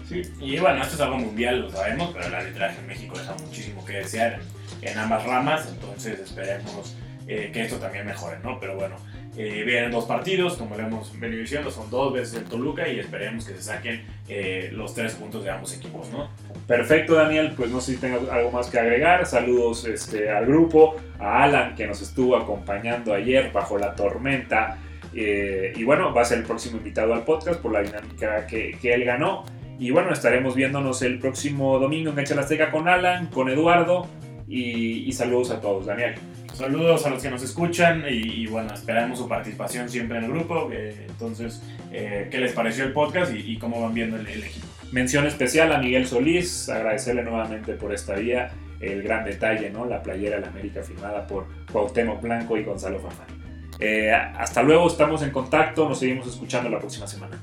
Sí, 0.08 0.22
y 0.40 0.58
bueno, 0.58 0.82
esto 0.82 0.94
es 0.94 1.00
algo 1.02 1.18
mundial, 1.18 1.60
lo 1.60 1.70
sabemos, 1.70 2.10
pero 2.14 2.26
el 2.26 2.34
arbitraje 2.34 2.80
en 2.80 2.86
México 2.86 3.18
deja 3.18 3.34
muchísimo 3.34 3.84
que 3.84 3.92
desear 3.92 4.40
en, 4.80 4.98
ambas 4.98 5.24
ramas, 5.24 5.68
entonces 5.70 6.18
esperemos 6.20 6.96
eh, 7.26 7.50
que 7.52 7.64
esto 7.64 7.76
también 7.76 8.06
mejore, 8.06 8.38
¿no? 8.42 8.58
Pero 8.58 8.76
bueno, 8.76 8.96
vienen 9.44 9.92
dos 9.92 10.04
partidos, 10.06 10.56
como 10.56 10.76
le 10.76 10.82
hemos 10.82 11.18
venido 11.18 11.40
diciendo, 11.40 11.70
son 11.70 11.88
dos 11.90 12.12
veces 12.12 12.38
en 12.38 12.44
Toluca 12.46 12.88
y 12.88 12.98
esperemos 12.98 13.46
que 13.46 13.54
se 13.54 13.62
saquen 13.62 14.02
eh, 14.28 14.70
los 14.72 14.94
tres 14.94 15.14
puntos 15.14 15.44
de 15.44 15.50
ambos 15.50 15.76
equipos, 15.76 16.10
¿no? 16.10 16.28
Perfecto, 16.66 17.14
Daniel, 17.14 17.52
pues 17.56 17.70
no 17.70 17.80
sé 17.80 17.94
si 17.94 17.98
tengas 17.98 18.28
algo 18.30 18.50
más 18.50 18.68
que 18.68 18.80
agregar. 18.80 19.24
Saludos 19.26 19.84
este, 19.84 20.28
al 20.30 20.46
grupo, 20.46 20.96
a 21.20 21.44
Alan 21.44 21.76
que 21.76 21.86
nos 21.86 22.02
estuvo 22.02 22.36
acompañando 22.36 23.14
ayer 23.14 23.52
bajo 23.52 23.78
la 23.78 23.94
tormenta. 23.94 24.78
Eh, 25.14 25.72
y 25.76 25.84
bueno, 25.84 26.12
va 26.12 26.22
a 26.22 26.24
ser 26.24 26.38
el 26.38 26.44
próximo 26.44 26.78
invitado 26.78 27.14
al 27.14 27.24
podcast 27.24 27.60
por 27.60 27.72
la 27.72 27.82
dinámica 27.82 28.46
que, 28.46 28.76
que 28.82 28.92
él 28.92 29.04
ganó. 29.04 29.44
Y 29.78 29.92
bueno, 29.92 30.12
estaremos 30.12 30.56
viéndonos 30.56 31.00
el 31.02 31.20
próximo 31.20 31.78
domingo 31.78 32.10
en 32.10 32.16
Cancha 32.16 32.34
la 32.34 32.40
Azteca 32.40 32.72
con 32.72 32.88
Alan, 32.88 33.28
con 33.28 33.48
Eduardo. 33.48 34.08
Y, 34.48 35.04
y 35.06 35.12
saludos 35.12 35.52
a 35.52 35.60
todos, 35.60 35.86
Daniel. 35.86 36.16
Saludos 36.58 37.06
a 37.06 37.10
los 37.10 37.22
que 37.22 37.30
nos 37.30 37.40
escuchan 37.44 38.02
y, 38.10 38.48
bueno, 38.48 38.74
esperamos 38.74 39.18
su 39.18 39.28
participación 39.28 39.88
siempre 39.88 40.18
en 40.18 40.24
el 40.24 40.32
grupo. 40.32 40.68
Eh, 40.72 41.06
entonces, 41.08 41.62
eh, 41.92 42.26
¿qué 42.32 42.38
les 42.38 42.52
pareció 42.52 42.82
el 42.82 42.92
podcast 42.92 43.32
y, 43.32 43.56
cómo 43.58 43.80
van 43.80 43.94
viendo 43.94 44.16
el, 44.16 44.26
el, 44.26 44.42
equipo? 44.42 44.66
Mención 44.90 45.24
especial 45.28 45.70
a 45.70 45.78
Miguel 45.78 46.04
Solís, 46.08 46.68
agradecerle 46.68 47.22
nuevamente 47.22 47.74
por 47.74 47.94
esta 47.94 48.16
vía, 48.16 48.50
el 48.80 49.04
gran 49.04 49.24
detalle, 49.24 49.70
¿no? 49.70 49.84
La 49.86 50.02
playera 50.02 50.34
de 50.34 50.42
la 50.42 50.48
América 50.48 50.82
firmada 50.82 51.28
por 51.28 51.46
Cuauhtémoc 51.70 52.20
Blanco 52.20 52.56
y 52.56 52.64
Gonzalo 52.64 52.98
Fafán. 52.98 53.28
Eh, 53.78 54.10
hasta 54.10 54.60
luego, 54.60 54.88
estamos 54.88 55.22
en 55.22 55.30
contacto, 55.30 55.88
nos 55.88 56.00
seguimos 56.00 56.26
escuchando 56.26 56.68
la 56.68 56.80
próxima 56.80 57.06
semana. 57.06 57.38